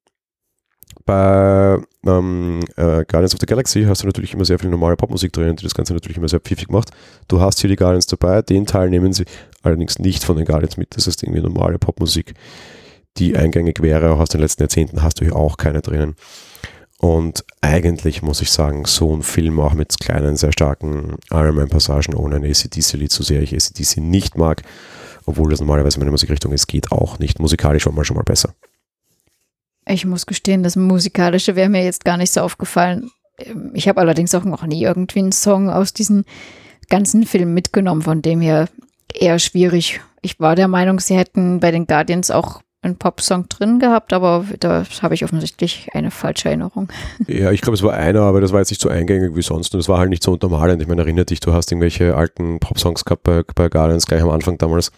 [1.06, 5.34] bei ähm, äh, Guardians of the Galaxy hast du natürlich immer sehr viel normale Popmusik
[5.34, 6.92] drin, die das Ganze natürlich immer sehr pfiffig macht.
[7.28, 9.26] Du hast hier die Guardians dabei, den Teil nehmen sie
[9.62, 10.96] allerdings nicht von den Guardians mit.
[10.96, 12.34] Das heißt irgendwie normale Popmusik,
[13.18, 16.16] die eingängig wäre, auch aus den letzten Jahrzehnten hast du hier auch keine drinnen.
[17.00, 22.16] Und eigentlich muss ich sagen, so ein Film auch mit kleinen, sehr starken Iron Man-Passagen
[22.16, 24.62] ohne ein ACDC-Lied, so sehr ich ACDC nicht mag,
[25.26, 27.40] obwohl das normalerweise meine Musikrichtung ist, geht auch nicht.
[27.40, 28.56] Musikalisch war mal schon mal besser.
[29.88, 33.12] Ich muss gestehen, das Musikalische wäre mir jetzt gar nicht so aufgefallen.
[33.74, 36.24] Ich habe allerdings auch noch nie irgendwie einen Song aus diesem
[36.90, 38.68] ganzen Film mitgenommen, von dem her
[39.14, 40.02] eher schwierig.
[40.22, 44.46] Ich war der Meinung, sie hätten bei den Guardians auch einen Popsong drin gehabt, aber
[44.60, 46.90] da habe ich offensichtlich eine falsche Erinnerung.
[47.28, 49.74] Ja, ich glaube, es war einer, aber das war jetzt nicht so eingängig wie sonst
[49.74, 50.82] und es war halt nicht so untermalend.
[50.82, 54.30] Ich meine, erinnere dich, du hast irgendwelche alten Popsongs gehabt bei, bei Guardians gleich am
[54.30, 54.92] Anfang damals,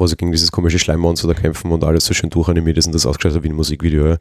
[0.00, 2.94] wo sie gegen dieses komische Schleimmonster da kämpfen und alles so schön durchanimiert ist und
[2.94, 4.16] das ausgeschaut wie ein Musikvideo.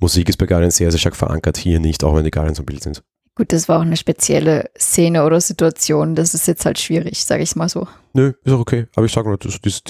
[0.00, 2.66] Musik ist bei Guardians sehr, sehr stark verankert, hier nicht, auch wenn die Guardians im
[2.66, 3.02] Bild sind.
[3.36, 6.14] Gut, das war auch eine spezielle Szene oder Situation.
[6.14, 7.88] Das ist jetzt halt schwierig, sage ich mal so.
[8.12, 8.86] Nö, ist auch okay.
[8.94, 9.82] Aber ich sage nur, dass dies,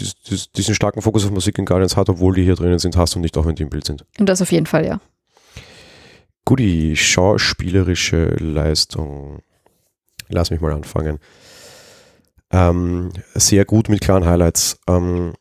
[0.53, 3.19] diesen starken Fokus auf Musik in Guardians hat, obwohl die hier drinnen sind, hast du
[3.19, 4.07] nicht, auch wenn die im Bild sind.
[4.19, 4.99] Und das auf jeden Fall, ja.
[6.47, 9.41] Gut, die schauspielerische Leistung.
[10.31, 11.19] Lass mich mal anfangen.
[12.55, 14.79] Ähm, sehr gut mit klaren Highlights.
[14.89, 15.33] Ähm,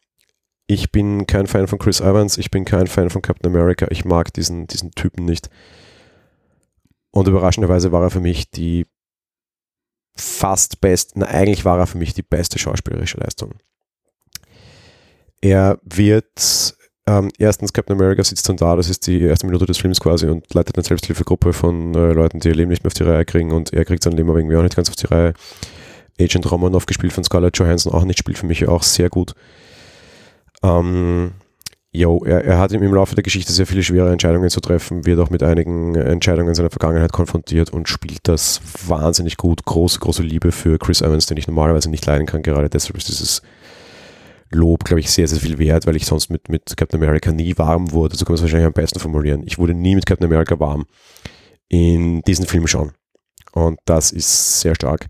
[0.66, 3.86] ich bin kein Fan von Chris Evans, ich bin kein Fan von Captain America.
[3.92, 5.52] Ich mag diesen, diesen Typen nicht.
[7.12, 8.88] Und überraschenderweise war er für mich die
[10.16, 13.54] fast best, na eigentlich war er für mich die beste schauspielerische Leistung.
[15.40, 19.78] Er wird ähm, erstens Captain America sitzt dann da, das ist die erste Minute des
[19.78, 22.96] Films quasi und leitet eine Selbsthilfegruppe von äh, Leuten, die ihr Leben nicht mehr auf
[22.96, 25.06] die Reihe kriegen und er kriegt sein Leben aber irgendwie auch nicht ganz auf die
[25.06, 25.36] Reihe.
[26.20, 29.34] Agent Romanoff gespielt von Scarlett Johansson auch nicht, spielt für mich auch sehr gut.
[30.64, 31.34] Ähm,
[31.96, 35.20] Jo, er, er hat im Laufe der Geschichte sehr viele schwere Entscheidungen zu treffen, wird
[35.20, 39.64] auch mit einigen Entscheidungen seiner Vergangenheit konfrontiert und spielt das wahnsinnig gut.
[39.64, 42.42] Große, große Liebe für Chris Evans, den ich normalerweise nicht leiden kann.
[42.42, 43.44] Gerade deshalb ist dieses
[44.50, 47.56] Lob, glaube ich, sehr, sehr viel wert, weil ich sonst mit, mit Captain America nie
[47.60, 48.16] warm wurde.
[48.16, 49.44] So kann man es wahrscheinlich am besten formulieren.
[49.46, 50.86] Ich wurde nie mit Captain America warm.
[51.70, 52.94] In diesem Film schon.
[53.52, 55.10] Und das ist sehr stark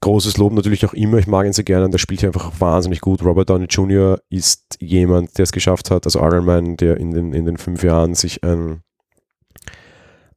[0.00, 1.18] großes Lob natürlich auch immer.
[1.18, 1.90] Ich mag ihn sehr gerne.
[1.90, 3.22] Der spielt hier einfach wahnsinnig gut.
[3.22, 4.20] Robert Downey Jr.
[4.30, 7.82] ist jemand, der es geschafft hat, also Iron Man, der in den, in den fünf
[7.82, 8.82] Jahren sich ein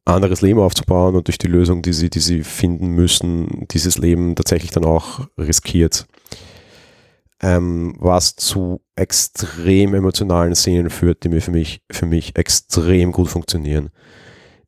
[0.04, 4.34] anderes Leben aufzubauen und durch die Lösung, die sie, die sie finden müssen, dieses Leben
[4.34, 6.06] tatsächlich dann auch riskiert.
[7.40, 13.28] Ähm, was zu extrem emotionalen Szenen führt, die mir für mich, für mich extrem gut
[13.28, 13.90] funktionieren.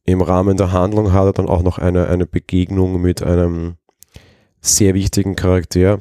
[0.05, 3.77] Im Rahmen der Handlung hat er dann auch noch eine, eine Begegnung mit einem
[4.67, 6.01] sehr wichtigen Charakter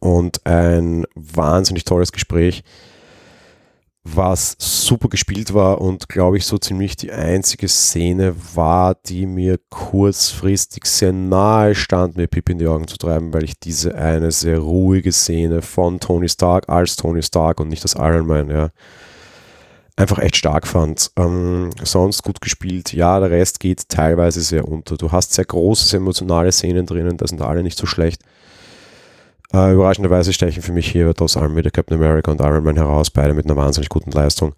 [0.00, 2.64] und ein wahnsinnig tolles Gespräch,
[4.04, 9.58] was super gespielt war und glaube ich so ziemlich die einzige Szene war, die mir
[9.68, 14.30] kurzfristig sehr nahe stand, mir Pip in die Augen zu treiben, weil ich diese eine
[14.30, 18.70] sehr ruhige Szene von Tony Stark als Tony Stark und nicht als Iron Man, ja,
[19.96, 21.10] einfach echt stark fand.
[21.16, 22.92] Ähm, sonst gut gespielt.
[22.92, 24.96] Ja, der Rest geht teilweise sehr unter.
[24.96, 28.22] Du hast sehr große emotionale Szenen drinnen, da sind alle nicht so schlecht.
[29.52, 33.10] Äh, überraschenderweise stechen für mich hier aus allem wieder Captain America und Iron Man heraus,
[33.10, 34.54] beide mit einer wahnsinnig guten Leistung.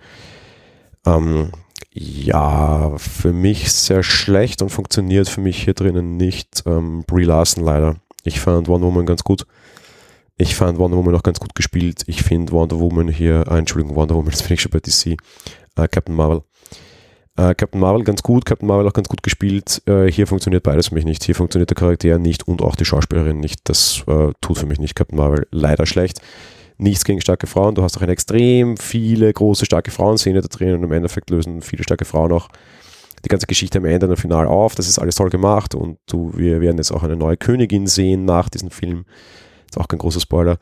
[1.06, 1.52] Ähm,
[1.92, 6.62] ja, für mich sehr schlecht und funktioniert für mich hier drinnen nicht.
[6.66, 7.96] Ähm, Brie Larson leider.
[8.24, 9.46] Ich fand Wonder Woman ganz gut.
[10.40, 12.02] Ich fand Wonder Woman auch ganz gut gespielt.
[12.06, 15.06] Ich finde Wonder Woman hier, äh, Entschuldigung, Wonder Woman, das bin ich schon bei DC,
[15.76, 16.42] äh, Captain Marvel.
[17.36, 19.82] Äh, Captain Marvel ganz gut, Captain Marvel auch ganz gut gespielt.
[19.86, 21.24] Äh, hier funktioniert beides für mich nicht.
[21.24, 23.60] Hier funktioniert der Charakter nicht und auch die Schauspielerin nicht.
[23.64, 26.20] Das äh, tut für mich nicht Captain Marvel leider schlecht.
[26.76, 27.74] Nichts gegen starke Frauen.
[27.74, 31.62] Du hast auch eine extrem viele große starke Frauenszene da drin und im Endeffekt lösen
[31.62, 32.48] viele starke Frauen auch
[33.24, 34.76] die ganze Geschichte am Ende und Final auf.
[34.76, 38.24] Das ist alles toll gemacht und du, wir werden jetzt auch eine neue Königin sehen
[38.24, 39.04] nach diesem Film.
[39.70, 40.58] Ist auch kein großer Spoiler.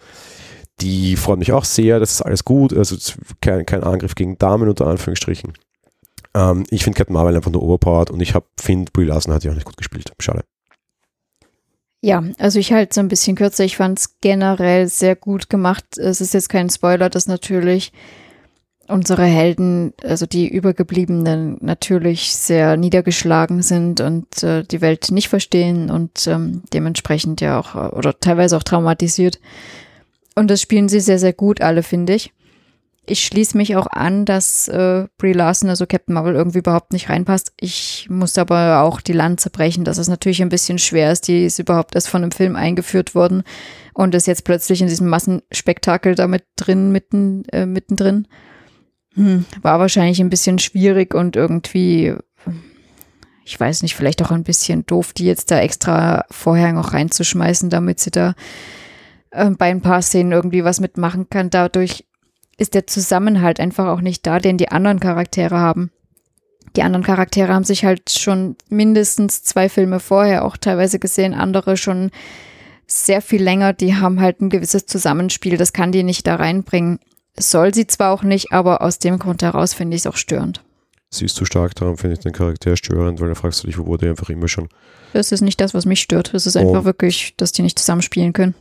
[0.80, 2.74] Die freut mich auch sehr, das ist alles gut.
[2.74, 2.96] Also
[3.40, 5.52] kein, kein Angriff gegen Damen unter Anführungsstrichen.
[6.34, 9.50] Ähm, ich finde Captain Marvel einfach nur overpowered und ich finde, Brie Larson hat ja
[9.50, 10.12] auch nicht gut gespielt.
[10.20, 10.44] Schade.
[12.02, 13.64] Ja, also ich halte es ein bisschen kürzer.
[13.64, 15.98] Ich fand es generell sehr gut gemacht.
[15.98, 17.92] Es ist jetzt kein Spoiler, dass natürlich
[18.88, 25.90] unsere Helden, also die Übergebliebenen, natürlich sehr niedergeschlagen sind und äh, die Welt nicht verstehen
[25.90, 29.40] und ähm, dementsprechend ja auch äh, oder teilweise auch traumatisiert.
[30.34, 32.32] Und das spielen sie sehr, sehr gut, alle, finde ich.
[33.08, 37.08] Ich schließe mich auch an, dass äh, Brie Larson, also Captain Marvel, irgendwie überhaupt nicht
[37.08, 37.52] reinpasst.
[37.60, 41.28] Ich muss aber auch die Lanze brechen, dass es natürlich ein bisschen schwer ist.
[41.28, 43.44] Die ist überhaupt erst von einem Film eingeführt worden
[43.94, 48.26] und ist jetzt plötzlich in diesem Massenspektakel damit drin, mitten, äh, mittendrin.
[49.16, 52.14] Hm, war wahrscheinlich ein bisschen schwierig und irgendwie,
[53.44, 57.70] ich weiß nicht, vielleicht auch ein bisschen doof, die jetzt da extra vorher noch reinzuschmeißen,
[57.70, 58.34] damit sie da
[59.30, 61.50] äh, bei ein paar Szenen irgendwie was mitmachen kann.
[61.50, 62.04] Dadurch
[62.58, 65.90] ist der Zusammenhalt einfach auch nicht da, den die anderen Charaktere haben.
[66.76, 71.78] Die anderen Charaktere haben sich halt schon mindestens zwei Filme vorher auch teilweise gesehen, andere
[71.78, 72.10] schon
[72.86, 73.72] sehr viel länger.
[73.72, 76.98] Die haben halt ein gewisses Zusammenspiel, das kann die nicht da reinbringen.
[77.38, 80.62] Soll sie zwar auch nicht, aber aus dem Grund heraus finde ich es auch störend.
[81.10, 83.78] Sie ist zu stark, darum finde ich den Charakter störend, weil da fragst du dich,
[83.78, 84.68] wo wurde einfach immer schon.
[85.12, 86.34] Das ist nicht das, was mich stört.
[86.34, 86.84] Es ist einfach oh.
[86.84, 88.54] wirklich, dass die nicht zusammenspielen können.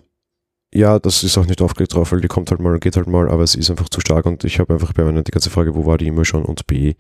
[0.74, 3.08] ja, das ist auch nicht aufgelegt drauf, weil die kommt halt mal und geht halt
[3.08, 5.50] mal, aber es ist einfach zu stark und ich habe einfach bei meiner die ganze
[5.50, 6.96] Frage, wo war die immer schon und B,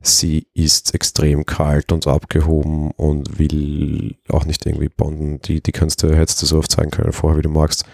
[0.00, 5.40] sie ist extrem kalt und abgehoben und will auch nicht irgendwie bonden.
[5.42, 7.84] Die, die kannst du, hättest du so oft zeigen können vorher, wie du magst.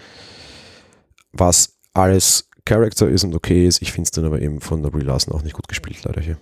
[1.31, 5.03] Was alles Character ist und okay ist, ich finde es dann aber eben von Brie
[5.03, 6.37] Larson auch nicht gut gespielt, leider hier.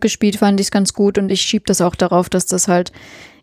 [0.00, 2.92] Gespielt fand ich es ganz gut und ich schiebe das auch darauf, dass das halt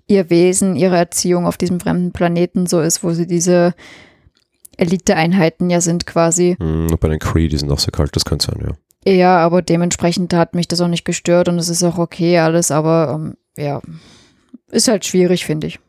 [0.08, 3.76] ihr Wesen, ihre Erziehung auf diesem fremden Planeten so ist, wo sie diese
[4.78, 6.56] Eliteeinheiten ja sind quasi.
[6.60, 8.76] Mm, bei den Cree, die sind auch sehr kalt, das könnte sein, ja.
[9.06, 12.72] Ja, aber dementsprechend hat mich das auch nicht gestört und es ist auch okay alles,
[12.72, 13.82] aber ähm, ja,
[14.72, 15.80] ist halt schwierig, finde ich.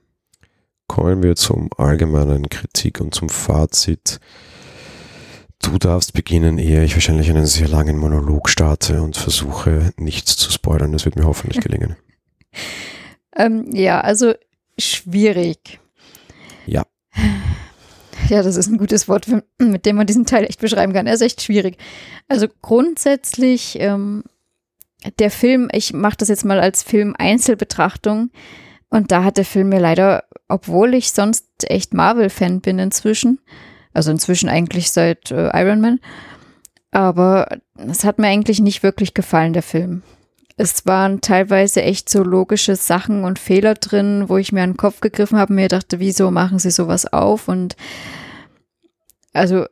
[0.86, 4.20] Kommen wir zum allgemeinen Kritik und zum Fazit.
[5.62, 10.50] Du darfst beginnen, ehe ich wahrscheinlich einen sehr langen Monolog starte und versuche, nichts zu
[10.50, 10.92] spoilern.
[10.92, 11.96] Das wird mir hoffentlich gelingen.
[13.36, 14.32] Ähm, ja, also
[14.78, 15.78] schwierig.
[16.66, 16.84] Ja.
[18.28, 19.26] Ja, das ist ein gutes Wort,
[19.58, 21.06] mit dem man diesen Teil echt beschreiben kann.
[21.06, 21.76] Er ist echt schwierig.
[22.28, 24.24] Also grundsätzlich, ähm,
[25.18, 28.30] der Film, ich mache das jetzt mal als Film-Einzelbetrachtung.
[28.88, 33.40] Und da hat der Film mir leider, obwohl ich sonst echt Marvel-Fan bin inzwischen,
[33.92, 36.00] also inzwischen eigentlich seit äh, Iron Man,
[36.90, 40.02] aber es hat mir eigentlich nicht wirklich gefallen, der Film
[40.60, 44.76] es waren teilweise echt so logische Sachen und Fehler drin, wo ich mir an den
[44.76, 47.48] Kopf gegriffen habe und mir dachte, wieso machen sie sowas auf?
[47.48, 47.76] Und
[49.32, 49.64] also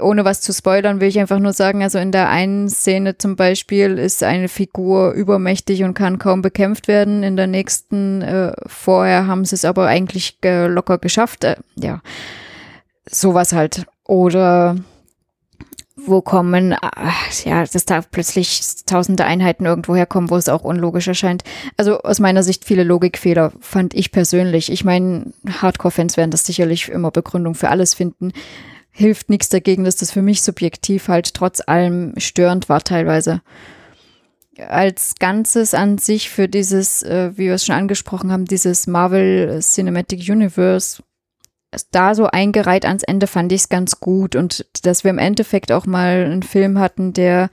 [0.00, 3.34] ohne was zu spoilern, will ich einfach nur sagen, also in der einen Szene zum
[3.34, 7.24] Beispiel ist eine Figur übermächtig und kann kaum bekämpft werden.
[7.24, 11.42] In der nächsten, äh, vorher haben sie es aber eigentlich äh, locker geschafft.
[11.42, 12.02] Äh, ja,
[13.08, 13.86] sowas halt.
[14.04, 14.76] Oder
[15.96, 16.76] wo kommen,
[17.44, 21.42] ja, dass da plötzlich tausende Einheiten irgendwo herkommen, wo es auch unlogisch erscheint.
[21.76, 24.70] Also aus meiner Sicht viele Logikfehler fand ich persönlich.
[24.70, 28.32] Ich meine, Hardcore-Fans werden das sicherlich immer Begründung für alles finden.
[28.90, 33.40] Hilft nichts dagegen, dass das für mich subjektiv halt trotz allem störend war teilweise.
[34.68, 39.60] Als Ganzes an sich für dieses, äh, wie wir es schon angesprochen haben, dieses Marvel
[39.60, 41.02] Cinematic Universe
[41.90, 45.72] da so eingereiht ans Ende fand ich es ganz gut und dass wir im Endeffekt
[45.72, 47.50] auch mal einen Film hatten, der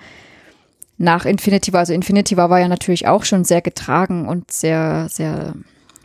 [0.97, 5.07] nach Infinity war, also Infinity war, war ja natürlich auch schon sehr getragen und sehr,
[5.09, 5.53] sehr,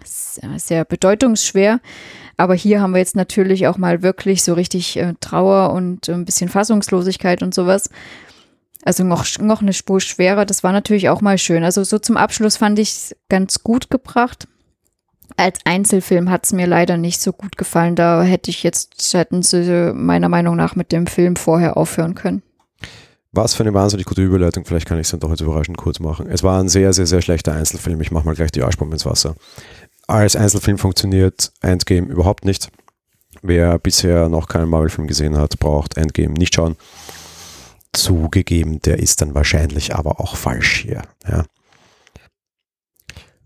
[0.05, 1.81] sehr, sehr bedeutungsschwer.
[2.37, 6.25] Aber hier haben wir jetzt natürlich auch mal wirklich so richtig äh, Trauer und ein
[6.25, 7.91] bisschen Fassungslosigkeit und sowas.
[8.85, 10.47] Also noch, noch eine Spur schwerer.
[10.47, 11.65] Das war natürlich auch mal schön.
[11.65, 14.49] Also so zum Abschluss fand ich es ganz gut gebracht
[15.39, 17.95] als Einzelfilm hat es mir leider nicht so gut gefallen.
[17.95, 22.43] Da hätte ich jetzt, hätten sie meiner Meinung nach mit dem Film vorher aufhören können.
[23.31, 26.01] Was für eine wahnsinnig gute Überleitung, vielleicht kann ich es dann doch jetzt überraschend kurz
[26.01, 26.27] machen.
[26.29, 28.01] Es war ein sehr, sehr, sehr schlechter Einzelfilm.
[28.01, 29.37] Ich mache mal gleich die Arschbombe ins Wasser.
[30.07, 32.71] Als Einzelfilm funktioniert Endgame überhaupt nicht.
[33.43, 36.77] Wer bisher noch keinen Marvel-Film gesehen hat, braucht Endgame nicht schauen.
[37.93, 41.03] Zugegeben, der ist dann wahrscheinlich aber auch falsch hier.
[41.29, 41.45] Ja.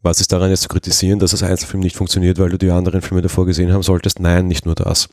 [0.02, 3.02] Was ist daran jetzt zu kritisieren, dass das Einzelfilm nicht funktioniert, weil du die anderen
[3.02, 4.18] Filme davor gesehen haben solltest?
[4.18, 5.08] Nein, nicht nur das.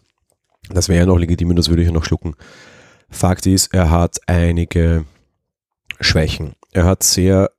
[0.69, 2.35] Das wäre ja noch legitim und das würde ich ja noch schlucken.
[3.09, 5.05] Fakt ist, er hat einige
[5.99, 6.53] Schwächen.
[6.71, 7.51] Er hat sehr,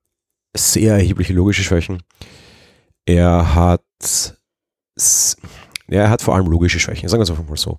[0.57, 2.03] sehr erhebliche logische Schwächen.
[3.07, 3.83] Er hat,
[5.89, 7.79] ja, er hat vor allem logische Schwächen, sagen wir es einfach mal so.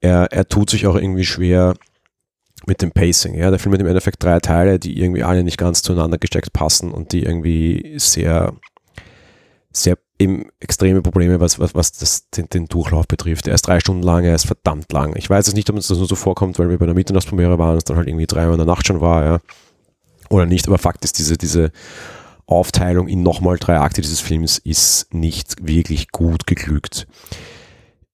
[0.00, 1.74] Er, er tut sich auch irgendwie schwer
[2.66, 3.34] mit dem Pacing.
[3.34, 6.52] Ja, der Film hat im Endeffekt drei Teile, die irgendwie alle nicht ganz zueinander gesteckt
[6.52, 8.54] passen und die irgendwie sehr,
[9.72, 13.46] sehr eben extreme Probleme, was, was, was das, den, den Durchlauf betrifft.
[13.46, 15.14] Er ist drei Stunden lang, er ist verdammt lang.
[15.16, 17.58] Ich weiß jetzt nicht, ob uns das nur so vorkommt, weil wir bei der Mitternachtspremiere
[17.58, 19.38] waren und es dann halt irgendwie drei Uhr in der Nacht schon war, ja.
[20.28, 21.70] Oder nicht, aber Fakt ist, diese, diese
[22.46, 27.06] Aufteilung in nochmal drei Akte dieses Films ist nicht wirklich gut geglückt.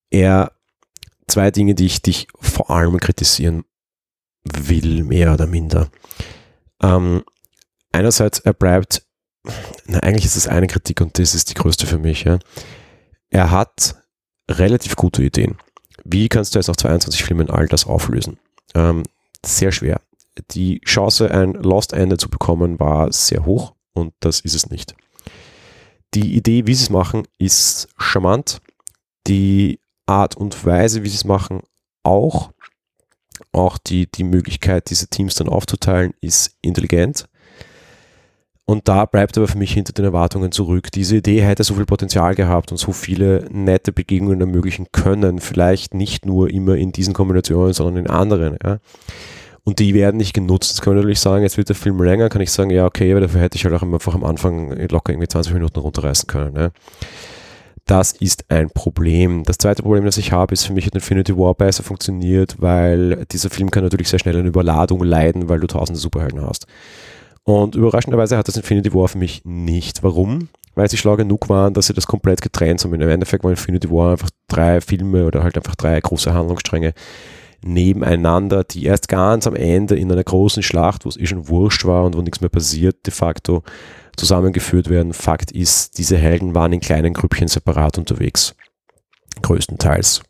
[0.09, 0.51] Er,
[1.27, 3.63] zwei Dinge, die ich dich vor allem kritisieren
[4.43, 5.89] will, mehr oder minder.
[6.81, 7.23] Ähm,
[7.91, 9.03] einerseits, er bleibt,
[9.85, 12.23] na, eigentlich ist es eine Kritik und das ist die größte für mich.
[12.23, 12.39] Ja.
[13.29, 13.95] Er hat
[14.49, 15.57] relativ gute Ideen.
[16.03, 18.37] Wie kannst du jetzt nach 22 Filmen all das auflösen?
[18.75, 19.03] Ähm,
[19.45, 20.01] sehr schwer.
[20.51, 24.95] Die Chance, ein Lost Ende zu bekommen, war sehr hoch und das ist es nicht.
[26.13, 28.61] Die Idee, wie sie es machen, ist charmant.
[29.27, 31.61] Die Art und Weise, wie sie es machen,
[32.03, 32.51] auch
[33.51, 37.27] auch die, die Möglichkeit, diese Teams dann aufzuteilen, ist intelligent.
[38.65, 40.89] Und da bleibt aber für mich hinter den Erwartungen zurück.
[40.91, 45.39] Diese Idee hätte so viel Potenzial gehabt und so viele nette Begegnungen ermöglichen können.
[45.39, 48.57] Vielleicht nicht nur immer in diesen Kombinationen, sondern in anderen.
[48.63, 48.79] Ja.
[49.65, 50.71] Und die werden nicht genutzt.
[50.71, 53.11] Jetzt kann man natürlich sagen, jetzt wird der Film länger, kann ich sagen, ja, okay,
[53.11, 56.55] aber dafür hätte ich halt auch einfach am Anfang locker irgendwie 20 Minuten runterreißen können.
[56.55, 56.69] Ja.
[57.85, 59.43] Das ist ein Problem.
[59.43, 63.25] Das zweite Problem, das ich habe, ist für mich hat Infinity War besser funktioniert, weil
[63.31, 66.65] dieser Film kann natürlich sehr schnell eine Überladung leiden, weil du tausende Superhelden hast.
[67.43, 70.01] Und überraschenderweise hat das Infinity War für mich nicht.
[70.01, 70.47] Warum?
[70.75, 72.93] Weil sie schlau genug waren, dass sie das komplett getrennt haben.
[72.93, 76.93] Im Endeffekt war Infinity War einfach drei Filme oder halt einfach drei große Handlungsstränge
[77.65, 81.85] nebeneinander, die erst ganz am Ende in einer großen Schlacht, wo es eh schon wurscht
[81.85, 83.63] war und wo nichts mehr passiert, de facto
[84.17, 85.13] zusammengeführt werden.
[85.13, 88.55] Fakt ist, diese Helden waren in kleinen Grüppchen separat unterwegs.
[89.41, 90.21] Größtenteils.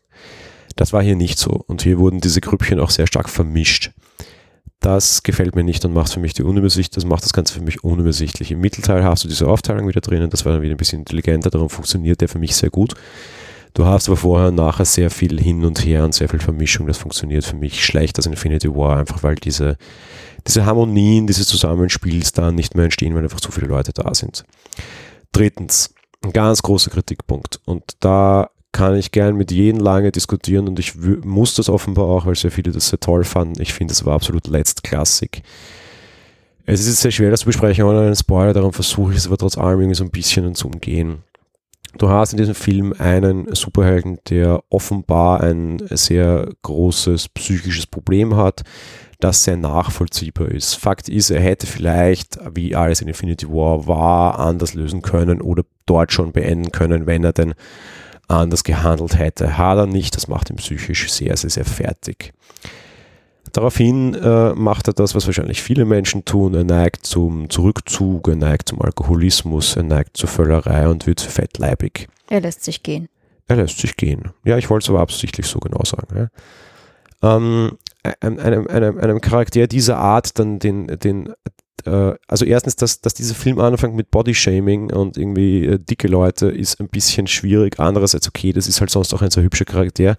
[0.76, 1.50] Das war hier nicht so.
[1.66, 3.92] Und hier wurden diese Grüppchen auch sehr stark vermischt.
[4.80, 7.62] Das gefällt mir nicht und macht für mich die Unübersicht, das macht das Ganze für
[7.62, 8.50] mich unübersichtlich.
[8.50, 11.48] Im Mittelteil hast du diese Aufteilung wieder drinnen, das war dann wieder ein bisschen intelligenter,
[11.48, 12.92] darum funktioniert der für mich sehr gut.
[13.74, 16.86] Du hast aber vorher und nachher sehr viel hin und her und sehr viel Vermischung.
[16.86, 19.76] Das funktioniert für mich schlecht als Infinity War, einfach weil diese,
[20.46, 24.44] diese Harmonien dieses Zusammenspiels dann nicht mehr entstehen, weil einfach zu viele Leute da sind.
[25.32, 27.60] Drittens, ein ganz großer Kritikpunkt.
[27.64, 32.26] Und da kann ich gern mit jedem lange diskutieren und ich muss das offenbar auch,
[32.26, 33.60] weil sehr viele das sehr toll fanden.
[33.60, 35.42] Ich finde, es war absolut letztklassig.
[36.66, 39.36] Es ist sehr schwer, das zu besprechen ohne einen Spoiler, darum versuche ich es aber
[39.36, 41.22] trotz allem irgendwie so ein bisschen zu umgehen.
[41.98, 48.62] Du hast in diesem Film einen Superhelden, der offenbar ein sehr großes psychisches Problem hat,
[49.20, 50.74] das sehr nachvollziehbar ist.
[50.74, 55.62] Fakt ist, er hätte vielleicht, wie alles in Infinity War war, anders lösen können oder
[55.86, 57.54] dort schon beenden können, wenn er denn
[58.26, 59.56] anders gehandelt hätte.
[59.56, 62.32] Hat er nicht, das macht ihn psychisch sehr, sehr, sehr fertig.
[63.54, 66.54] Daraufhin äh, macht er das, was wahrscheinlich viele Menschen tun.
[66.54, 72.08] Er neigt zum Zurückzug, er neigt zum Alkoholismus, er neigt zur Völlerei und wird fettleibig.
[72.28, 73.08] Er lässt sich gehen.
[73.46, 74.30] Er lässt sich gehen.
[74.44, 76.28] Ja, ich wollte es aber absichtlich so genau sagen.
[77.22, 77.36] Ja.
[77.36, 77.78] Ähm,
[78.18, 81.32] einem, einem, einem Charakter dieser Art dann den, den
[81.86, 86.46] äh, also erstens, dass, dass dieser Film anfängt mit Bodyshaming und irgendwie äh, dicke Leute
[86.48, 87.78] ist ein bisschen schwierig.
[87.78, 90.16] Andererseits, okay, das ist halt sonst auch ein sehr hübscher Charakter.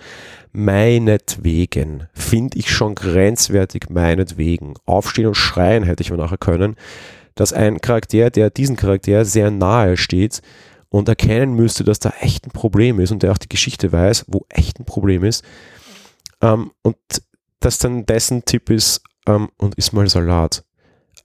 [0.52, 4.76] Meinetwegen finde ich schon grenzwertig, meinetwegen.
[4.86, 6.76] Aufstehen und schreien hätte ich mir nachher können,
[7.36, 10.42] dass ein Charakter, der diesen Charakter sehr nahe steht
[10.90, 14.26] und erkennen müsste, dass da echt ein Problem ist und der auch die Geschichte weiß,
[14.28, 15.44] wo echt ein Problem ist.
[16.42, 16.96] Ähm, und
[17.60, 20.64] dass dann dessen Tipp ist, ähm, und isst mal Salat.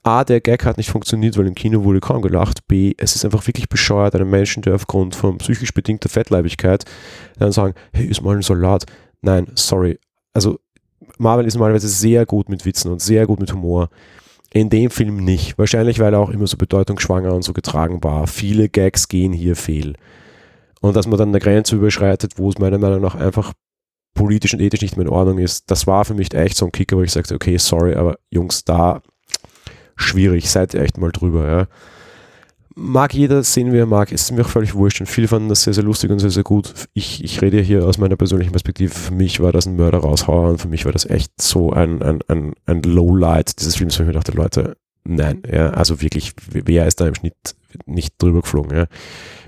[0.03, 2.67] A, der Gag hat nicht funktioniert, weil im Kino wurde kaum gelacht.
[2.67, 6.85] B, es ist einfach wirklich bescheuert, einem Menschen, der aufgrund von psychisch bedingter Fettleibigkeit
[7.37, 8.85] dann sagen, hey, ist mal ein Salat.
[9.21, 9.99] Nein, sorry.
[10.33, 10.59] Also
[11.19, 13.89] Marvel ist normalerweise sehr gut mit Witzen und sehr gut mit Humor.
[14.53, 15.57] In dem Film nicht.
[15.57, 18.27] Wahrscheinlich, weil er auch immer so bedeutungsschwanger und so getragen war.
[18.27, 19.95] Viele Gags gehen hier fehl.
[20.81, 23.53] Und dass man dann eine Grenze überschreitet, wo es meiner Meinung nach einfach
[24.15, 26.71] politisch und ethisch nicht mehr in Ordnung ist, das war für mich echt so ein
[26.71, 29.01] Kicker, wo ich sagte, okay, sorry, aber Jungs, da
[30.01, 31.47] schwierig, seid ihr echt mal drüber.
[31.47, 31.67] Ja.
[32.73, 35.63] Mag jeder sehen, wie er mag, ist mir auch völlig wurscht und viele fanden das
[35.63, 36.73] sehr, sehr lustig und sehr, sehr gut.
[36.93, 38.93] Ich, ich rede hier aus meiner persönlichen Perspektive.
[38.93, 42.19] Für mich war das ein Mörder-Raushauer und für mich war das echt so ein, ein,
[42.27, 46.87] ein, ein Lowlight dieses Films, wo ich mir dachte, Leute, nein, ja, also wirklich, wer
[46.87, 47.35] ist da im Schnitt
[47.85, 48.75] nicht drüber geflogen?
[48.75, 48.85] Ja.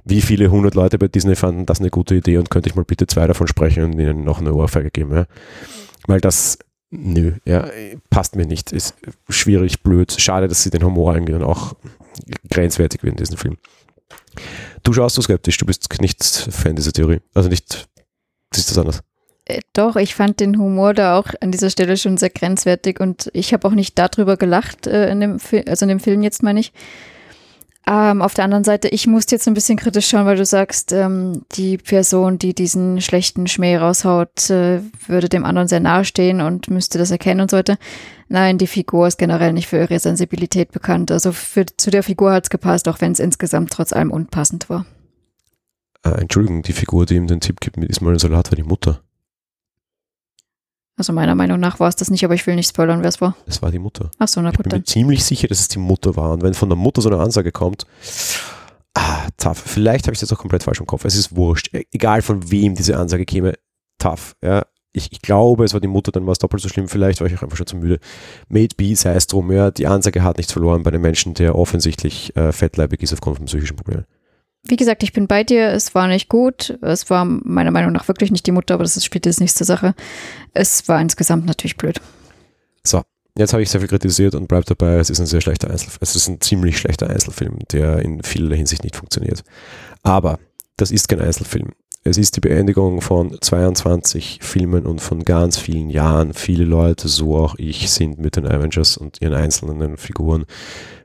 [0.03, 2.83] Wie viele hundert Leute bei Disney fanden das eine gute Idee und könnte ich mal
[2.83, 5.15] bitte zwei davon sprechen und ihnen noch eine Ohrfeige geben?
[5.15, 5.25] Ja.
[6.07, 6.57] Weil das
[6.93, 7.69] nö, ja,
[8.09, 8.71] passt mir nicht.
[8.71, 8.95] Ist
[9.29, 10.15] schwierig, blöd.
[10.17, 11.75] Schade, dass sie den Humor irgendwie dann auch
[12.49, 13.57] grenzwertig wird in diesem Film.
[14.83, 17.21] Du schaust so skeptisch, du bist nicht Fan dieser Theorie.
[17.33, 17.87] Also nicht,
[18.53, 19.03] siehst du das anders?
[19.45, 23.29] Äh, doch, ich fand den Humor da auch an dieser Stelle schon sehr grenzwertig und
[23.33, 26.59] ich habe auch nicht darüber gelacht, äh, in dem also in dem Film jetzt meine
[26.59, 26.71] ich,
[27.85, 30.93] ähm, auf der anderen Seite, ich musste jetzt ein bisschen kritisch schauen, weil du sagst,
[30.93, 36.39] ähm, die Person, die diesen schlechten Schmäh raushaut, äh, würde dem anderen sehr nahe stehen
[36.39, 37.77] und müsste das erkennen und so weiter.
[38.29, 41.11] Nein, die Figur ist generell nicht für ihre Sensibilität bekannt.
[41.11, 44.69] Also für, zu der Figur hat es gepasst, auch wenn es insgesamt trotz allem unpassend
[44.69, 44.85] war.
[46.03, 49.01] Äh, Entschuldigung, die Figur, die ihm den Tipp gibt mit Ismail Salat, war die Mutter.
[50.95, 53.19] Also meiner Meinung nach war es das nicht, aber ich will nicht spoilern, wer es
[53.19, 53.35] war.
[53.47, 54.11] Es war die Mutter.
[54.19, 54.67] Ach so, na gut.
[54.67, 56.31] Ich bin mir ziemlich sicher, dass es die Mutter war.
[56.33, 57.87] Und wenn von der Mutter so eine Ansage kommt,
[58.93, 59.57] ah, tough.
[59.57, 61.05] Vielleicht habe ich das auch komplett falsch im Kopf.
[61.05, 61.73] Es ist wurscht.
[61.73, 63.53] E, egal von wem diese Ansage käme,
[63.97, 64.35] tough.
[64.43, 64.65] Ja.
[64.95, 66.87] Ich, ich glaube, es war die Mutter, dann war es doppelt so schlimm.
[66.87, 67.99] Vielleicht war ich auch einfach schon zu müde.
[68.47, 69.51] Made be, sei es drum.
[69.51, 73.37] Ja, die Ansage hat nichts verloren bei einem Menschen, der offensichtlich äh, fettleibig ist aufgrund
[73.37, 74.05] von psychischen Problemen
[74.65, 75.69] wie gesagt, ich bin bei dir.
[75.69, 76.77] Es war nicht gut.
[76.81, 79.67] Es war meiner Meinung nach wirklich nicht die Mutter, aber das spielt jetzt nichts zur
[79.67, 79.93] Sache.
[80.53, 81.99] Es war insgesamt natürlich blöd.
[82.83, 83.01] So,
[83.37, 84.95] jetzt habe ich sehr viel kritisiert und bleibe dabei.
[84.95, 85.99] Es ist ein sehr schlechter Einzelfilm.
[86.01, 89.43] Es ist ein ziemlich schlechter Einzelfilm, der in vieler Hinsicht nicht funktioniert.
[90.01, 90.39] Aber
[90.77, 91.71] das ist kein Einzelfilm.
[92.05, 96.33] Es ist die Beendigung von 22 Filmen und von ganz vielen Jahren.
[96.33, 100.43] Viele Leute, so auch ich, sind mit den Avengers und ihren einzelnen Figuren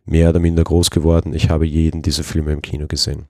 [0.04, 1.34] mehr oder minder groß geworden.
[1.34, 3.26] Ich habe jeden dieser Filme im Kino gesehen.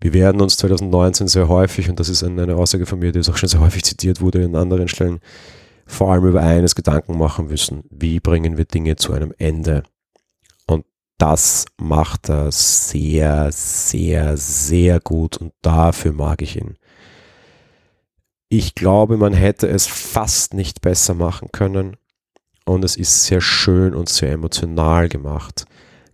[0.00, 3.36] Wir werden uns 2019 sehr häufig, und das ist eine Aussage von mir, die auch
[3.36, 5.20] schon sehr häufig zitiert wurde in anderen Stellen,
[5.84, 7.84] vor allem über eines Gedanken machen müssen.
[7.90, 9.82] Wie bringen wir Dinge zu einem Ende?
[11.20, 16.78] Das macht er sehr, sehr, sehr gut und dafür mag ich ihn.
[18.48, 21.98] Ich glaube, man hätte es fast nicht besser machen können
[22.64, 25.66] und es ist sehr schön und sehr emotional gemacht.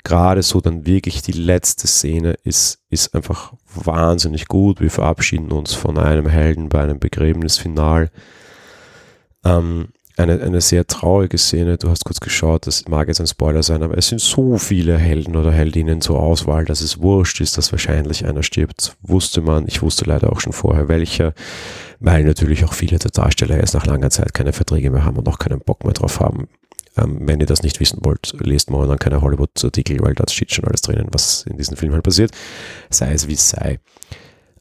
[0.03, 4.81] Gerade so dann wirklich die letzte Szene ist, ist einfach wahnsinnig gut.
[4.81, 8.11] Wir verabschieden uns von einem Helden bei einem Begräbnisfinal.
[9.45, 11.77] Ähm, eine, eine sehr traurige Szene.
[11.77, 14.97] Du hast kurz geschaut, das mag jetzt ein Spoiler sein, aber es sind so viele
[14.97, 18.97] Helden oder Heldinnen zur Auswahl, dass es wurscht ist, dass wahrscheinlich einer stirbt.
[19.03, 19.67] Wusste man.
[19.69, 21.35] Ich wusste leider auch schon vorher welcher,
[22.01, 25.29] weil natürlich auch viele der Darsteller erst nach langer Zeit keine Verträge mehr haben und
[25.29, 26.49] auch keinen Bock mehr drauf haben.
[26.97, 30.65] Ähm, wenn ihr das nicht wissen wollt, lest dann keine Hollywood-Artikel, weil da steht schon
[30.65, 32.31] alles drinnen, was in diesem Film halt passiert.
[32.89, 33.81] Sei es wie es sei.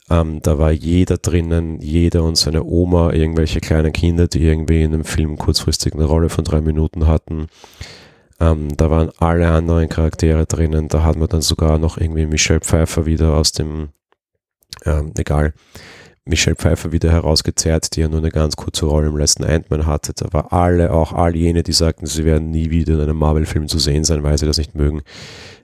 [0.09, 4.93] Ähm, da war jeder drinnen, jeder und seine Oma, irgendwelche kleinen Kinder, die irgendwie in
[4.93, 7.47] einem Film kurzfristig eine Rolle von drei Minuten hatten.
[8.39, 10.89] Ähm, da waren alle anderen Charaktere drinnen.
[10.89, 13.89] Da hat man dann sogar noch irgendwie Michelle Pfeiffer wieder aus dem,
[14.85, 15.53] ähm, egal,
[16.27, 20.11] Michelle Pfeiffer wieder herausgezerrt, die ja nur eine ganz kurze Rolle im letzten Ant-Man hatte.
[20.31, 23.77] War alle, auch all jene, die sagten, sie werden nie wieder in einem Marvel-Film zu
[23.77, 25.03] sehen sein, weil sie das nicht mögen.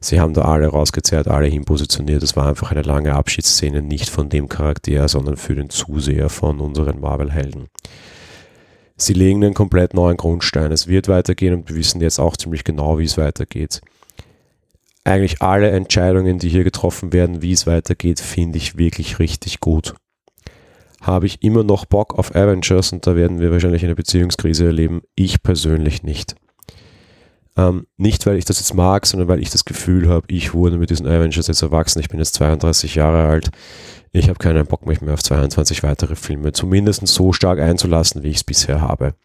[0.01, 2.21] Sie haben da alle rausgezerrt, alle hinpositioniert.
[2.21, 6.59] Das war einfach eine lange Abschiedsszene, nicht von dem Charakter, sondern für den Zuseher von
[6.59, 7.69] unseren Marvel-Helden.
[8.97, 10.71] Sie legen einen komplett neuen Grundstein.
[10.71, 13.81] Es wird weitergehen und wir wissen jetzt auch ziemlich genau, wie es weitergeht
[15.03, 19.95] eigentlich alle Entscheidungen, die hier getroffen werden, wie es weitergeht, finde ich wirklich richtig gut
[21.01, 25.01] habe ich immer noch Bock auf Avengers und da werden wir wahrscheinlich eine Beziehungskrise erleben.
[25.15, 26.35] Ich persönlich nicht.
[27.57, 30.77] Ähm, nicht, weil ich das jetzt mag, sondern weil ich das Gefühl habe, ich wurde
[30.77, 31.99] mit diesen Avengers jetzt erwachsen.
[31.99, 33.49] Ich bin jetzt 32 Jahre alt.
[34.13, 38.29] Ich habe keinen Bock, mich mehr auf 22 weitere Filme zumindest so stark einzulassen, wie
[38.29, 39.15] ich es bisher habe.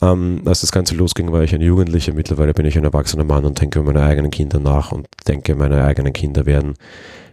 [0.00, 2.14] Ähm, als das Ganze losging, war ich ein Jugendlicher.
[2.14, 5.54] Mittlerweile bin ich ein erwachsener Mann und denke über meine eigenen Kinder nach und denke,
[5.54, 6.74] meine eigenen Kinder werden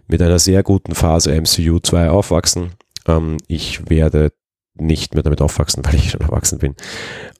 [0.07, 2.71] mit einer sehr guten Phase MCU 2 aufwachsen
[3.07, 4.31] ähm, ich werde
[4.75, 6.75] nicht mehr damit aufwachsen, weil ich schon erwachsen bin.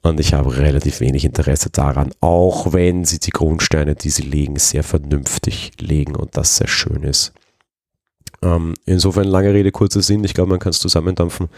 [0.02, 4.56] Und ich habe relativ wenig Interesse daran, auch wenn sie die Grundsteine, die sie legen,
[4.56, 7.32] sehr vernünftig legen und das sehr schön ist.
[8.42, 10.24] Ähm, insofern lange Rede, kurzer Sinn.
[10.24, 11.48] Ich glaube, man kann es zusammendampfen.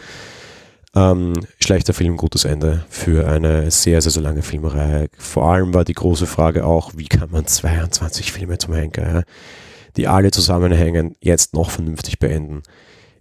[0.95, 5.09] Ähm, schlechter Film, gutes Ende für eine sehr, sehr, sehr lange Filmreihe.
[5.17, 9.23] Vor allem war die große Frage auch, wie kann man 22 Filme zum Henker,
[9.97, 12.63] die alle zusammenhängen, jetzt noch vernünftig beenden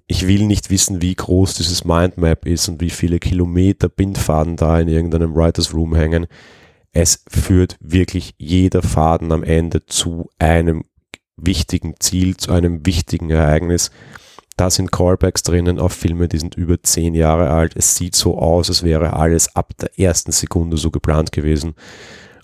[0.06, 4.78] ich will nicht wissen, wie groß dieses Mindmap ist und wie viele Kilometer Bindfaden da
[4.78, 6.26] in irgendeinem Writers Room hängen.
[6.92, 10.84] Es führt wirklich jeder Faden am Ende zu einem
[11.36, 13.90] wichtigen Ziel, zu einem wichtigen Ereignis.
[14.56, 17.74] Da sind Callbacks drinnen auf Filme, die sind über zehn Jahre alt.
[17.74, 21.74] Es sieht so aus, als wäre alles ab der ersten Sekunde so geplant gewesen.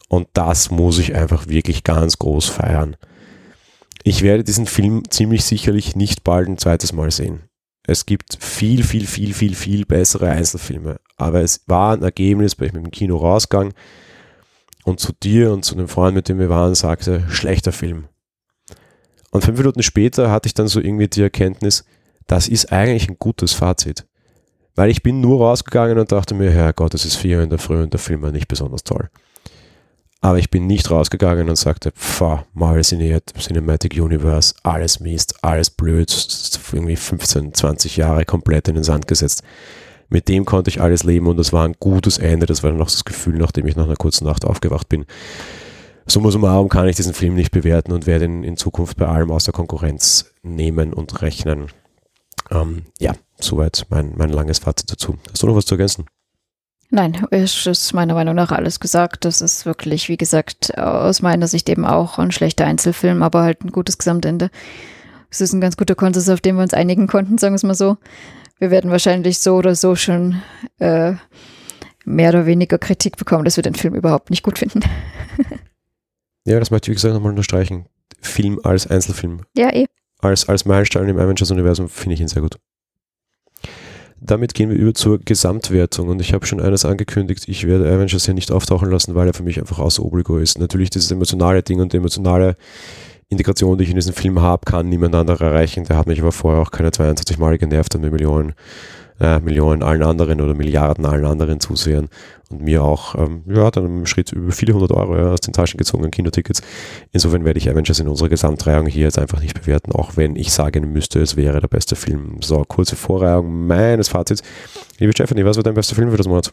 [0.08, 2.96] Und das muss ich einfach wirklich ganz groß feiern.
[4.02, 7.49] Ich werde diesen Film ziemlich sicherlich nicht bald ein zweites Mal sehen.
[7.86, 11.00] Es gibt viel, viel, viel, viel, viel bessere Einzelfilme.
[11.16, 13.74] Aber es war ein Ergebnis, weil ich mit dem Kino rausgegangen
[14.84, 18.08] und zu dir und zu dem Freund, mit dem wir waren, sagte, schlechter Film.
[19.30, 21.84] Und fünf Minuten später hatte ich dann so irgendwie die Erkenntnis,
[22.26, 24.06] das ist eigentlich ein gutes Fazit.
[24.74, 27.82] Weil ich bin nur rausgegangen und dachte mir, Herrgott, es ist vier in der Früh
[27.82, 29.10] und der Film war nicht besonders toll.
[30.22, 36.10] Aber ich bin nicht rausgegangen und sagte, pfah, Marvel Cinematic Universe, alles Mist, alles blöd,
[36.72, 39.42] irgendwie 15, 20 Jahre komplett in den Sand gesetzt.
[40.10, 42.44] Mit dem konnte ich alles leben und das war ein gutes Ende.
[42.44, 45.06] Das war dann noch das Gefühl, nachdem ich nach einer kurzen Nacht aufgewacht bin.
[46.06, 49.30] Summa summarum kann ich diesen Film nicht bewerten und werde ihn in Zukunft bei allem
[49.30, 51.68] außer Konkurrenz nehmen und rechnen.
[52.50, 55.16] Ähm, ja, soweit mein, mein langes Fazit dazu.
[55.30, 56.06] Hast du noch was zu ergänzen?
[56.92, 59.24] Nein, es ist meiner Meinung nach alles gesagt.
[59.24, 63.64] Das ist wirklich, wie gesagt, aus meiner Sicht eben auch ein schlechter Einzelfilm, aber halt
[63.64, 64.50] ein gutes Gesamtende.
[65.30, 67.62] Es ist ein ganz guter Konsens, auf den wir uns einigen konnten, sagen wir es
[67.62, 67.96] mal so.
[68.58, 70.42] Wir werden wahrscheinlich so oder so schon
[70.80, 71.14] äh,
[72.04, 74.80] mehr oder weniger Kritik bekommen, dass wir den Film überhaupt nicht gut finden.
[76.44, 77.86] ja, das möchte ich, wie gesagt, nochmal unterstreichen.
[78.20, 79.42] Film als Einzelfilm.
[79.56, 79.86] Ja, eh.
[80.18, 82.58] Als, als Meilenstein im Avengers-Universum finde ich ihn sehr gut.
[84.22, 88.26] Damit gehen wir über zur Gesamtwertung und ich habe schon eines angekündigt, ich werde Avengers
[88.26, 90.58] hier nicht auftauchen lassen, weil er für mich einfach außer Obligo ist.
[90.58, 92.56] Natürlich dieses emotionale Ding und die emotionale
[93.30, 95.84] Integration, die ich in diesem Film habe, kann niemand anderer erreichen.
[95.84, 98.52] Der hat mich aber vorher auch keine 22 Mal genervt und mir Millionen
[99.20, 102.08] äh, Millionen allen anderen oder Milliarden allen anderen Zusehern
[102.48, 105.52] und mir auch, ähm, ja, dann im Schritt über viele hundert Euro ja, aus den
[105.52, 106.62] Taschen gezogen an Kinotickets.
[107.12, 110.52] Insofern werde ich Avengers in unserer Gesamtreihung hier jetzt einfach nicht bewerten, auch wenn ich
[110.52, 112.38] sagen müsste, es wäre der beste Film.
[112.40, 114.42] So, kurze Vorreihung meines Fazits.
[114.98, 116.52] Liebe Stephanie, was war dein bester Film für das Monat?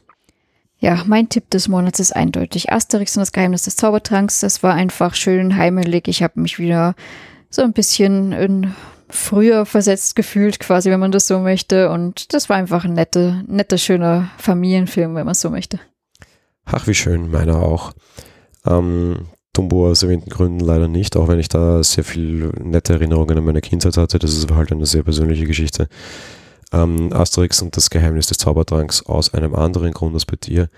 [0.80, 4.42] Ja, mein Tipp des Monats ist eindeutig Asterix und das Geheimnis des Zaubertranks.
[4.42, 6.08] Das war einfach schön heimelig.
[6.08, 6.94] Ich habe mich wieder
[7.50, 8.76] so ein bisschen in
[9.10, 11.90] früher versetzt gefühlt, quasi, wenn man das so möchte.
[11.90, 15.80] Und das war einfach ein netter, netter, schöner Familienfilm, wenn man es so möchte.
[16.66, 17.94] Ach, wie schön, meiner auch.
[18.66, 23.38] Ähm, Dumbo aus erwähnten Gründen leider nicht, auch wenn ich da sehr viel nette Erinnerungen
[23.38, 24.20] an meine Kindheit hatte.
[24.20, 25.88] Das ist halt eine sehr persönliche Geschichte
[26.72, 30.70] ähm, Asterix und das Geheimnis des Zaubertranks aus einem anderen Grund als bei dir.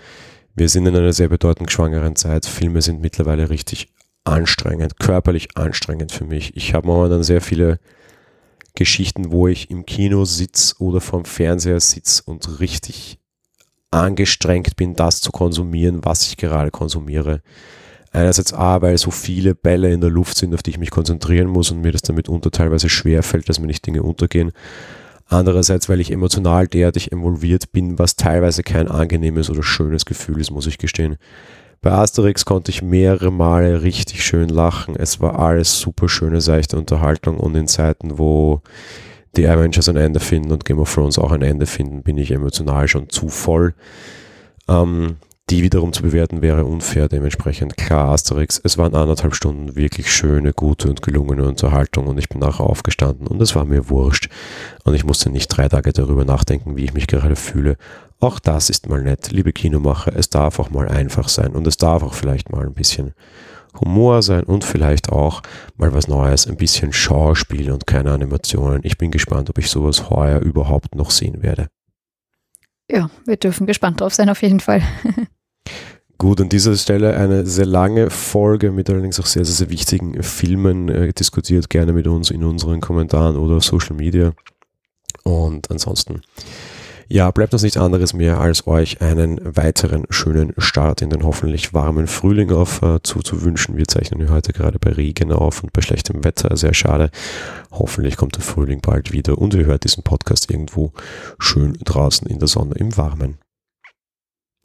[0.54, 2.46] Wir sind in einer sehr bedeutend schwangeren Zeit.
[2.46, 3.92] Filme sind mittlerweile richtig
[4.24, 6.56] anstrengend, körperlich anstrengend für mich.
[6.56, 7.78] Ich habe momentan sehr viele
[8.74, 13.18] Geschichten, wo ich im Kino sitze oder vorm Fernseher sitze und richtig
[13.90, 17.42] angestrengt bin, das zu konsumieren, was ich gerade konsumiere.
[18.12, 21.48] Einerseits A, weil so viele Bälle in der Luft sind, auf die ich mich konzentrieren
[21.48, 24.52] muss und mir das damit unter teilweise schwer fällt, dass mir nicht Dinge untergehen.
[25.26, 30.50] Andererseits, weil ich emotional derartig involviert bin, was teilweise kein angenehmes oder schönes Gefühl ist,
[30.50, 31.18] muss ich gestehen.
[31.82, 34.96] Bei Asterix konnte ich mehrere Male richtig schön lachen.
[34.96, 38.60] Es war alles super schöne, seichte Unterhaltung und in Zeiten, wo
[39.36, 42.32] die Avengers ein Ende finden und Game of Thrones auch ein Ende finden, bin ich
[42.32, 43.74] emotional schon zu voll.
[44.68, 45.16] Ähm,
[45.50, 47.08] die wiederum zu bewerten wäre unfair.
[47.08, 52.28] Dementsprechend klar, Asterix, es waren anderthalb Stunden wirklich schöne, gute und gelungene Unterhaltung und ich
[52.28, 54.28] bin nachher aufgestanden und es war mir wurscht.
[54.84, 57.76] Und ich musste nicht drei Tage darüber nachdenken, wie ich mich gerade fühle.
[58.20, 60.12] Auch das ist mal nett, liebe Kinomacher.
[60.14, 63.14] Es darf auch mal einfach sein und es darf auch vielleicht mal ein bisschen
[63.80, 65.42] Humor sein und vielleicht auch
[65.76, 68.80] mal was Neues, ein bisschen Schauspiel und keine Animationen.
[68.84, 71.68] Ich bin gespannt, ob ich sowas heuer überhaupt noch sehen werde.
[72.88, 74.82] Ja, wir dürfen gespannt drauf sein, auf jeden Fall.
[76.20, 80.22] Gut, an dieser Stelle eine sehr lange Folge mit allerdings auch sehr, sehr, sehr wichtigen
[80.22, 80.90] Filmen.
[80.90, 84.34] Äh, diskutiert gerne mit uns in unseren Kommentaren oder auf Social Media.
[85.24, 86.20] Und ansonsten,
[87.08, 91.72] ja, bleibt uns nichts anderes mehr, als euch einen weiteren schönen Start in den hoffentlich
[91.72, 93.78] warmen Frühling auf äh, zuzuwünschen.
[93.78, 96.54] Wir zeichnen heute gerade bei Regen auf und bei schlechtem Wetter.
[96.54, 97.10] Sehr schade.
[97.70, 100.92] Hoffentlich kommt der Frühling bald wieder und ihr hört diesen Podcast irgendwo
[101.38, 103.38] schön draußen in der Sonne im Warmen.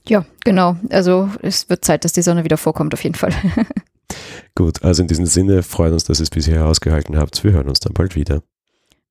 [0.07, 0.77] Ja, genau.
[0.89, 3.33] Also es wird Zeit, dass die Sonne wieder vorkommt, auf jeden Fall.
[4.55, 7.43] Gut, also in diesem Sinne freuen uns, dass ihr es bisher ausgehalten habt.
[7.43, 8.41] Wir hören uns dann bald wieder.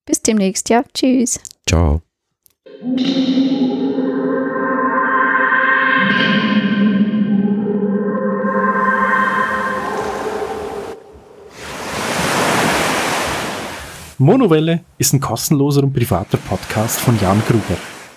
[0.07, 0.85] Bis demnächst, ja.
[0.95, 1.41] Tschüss.
[1.69, 2.03] Ciao.
[14.19, 17.77] Monowelle ist ein kostenloser und privater Podcast von Jan Gruber.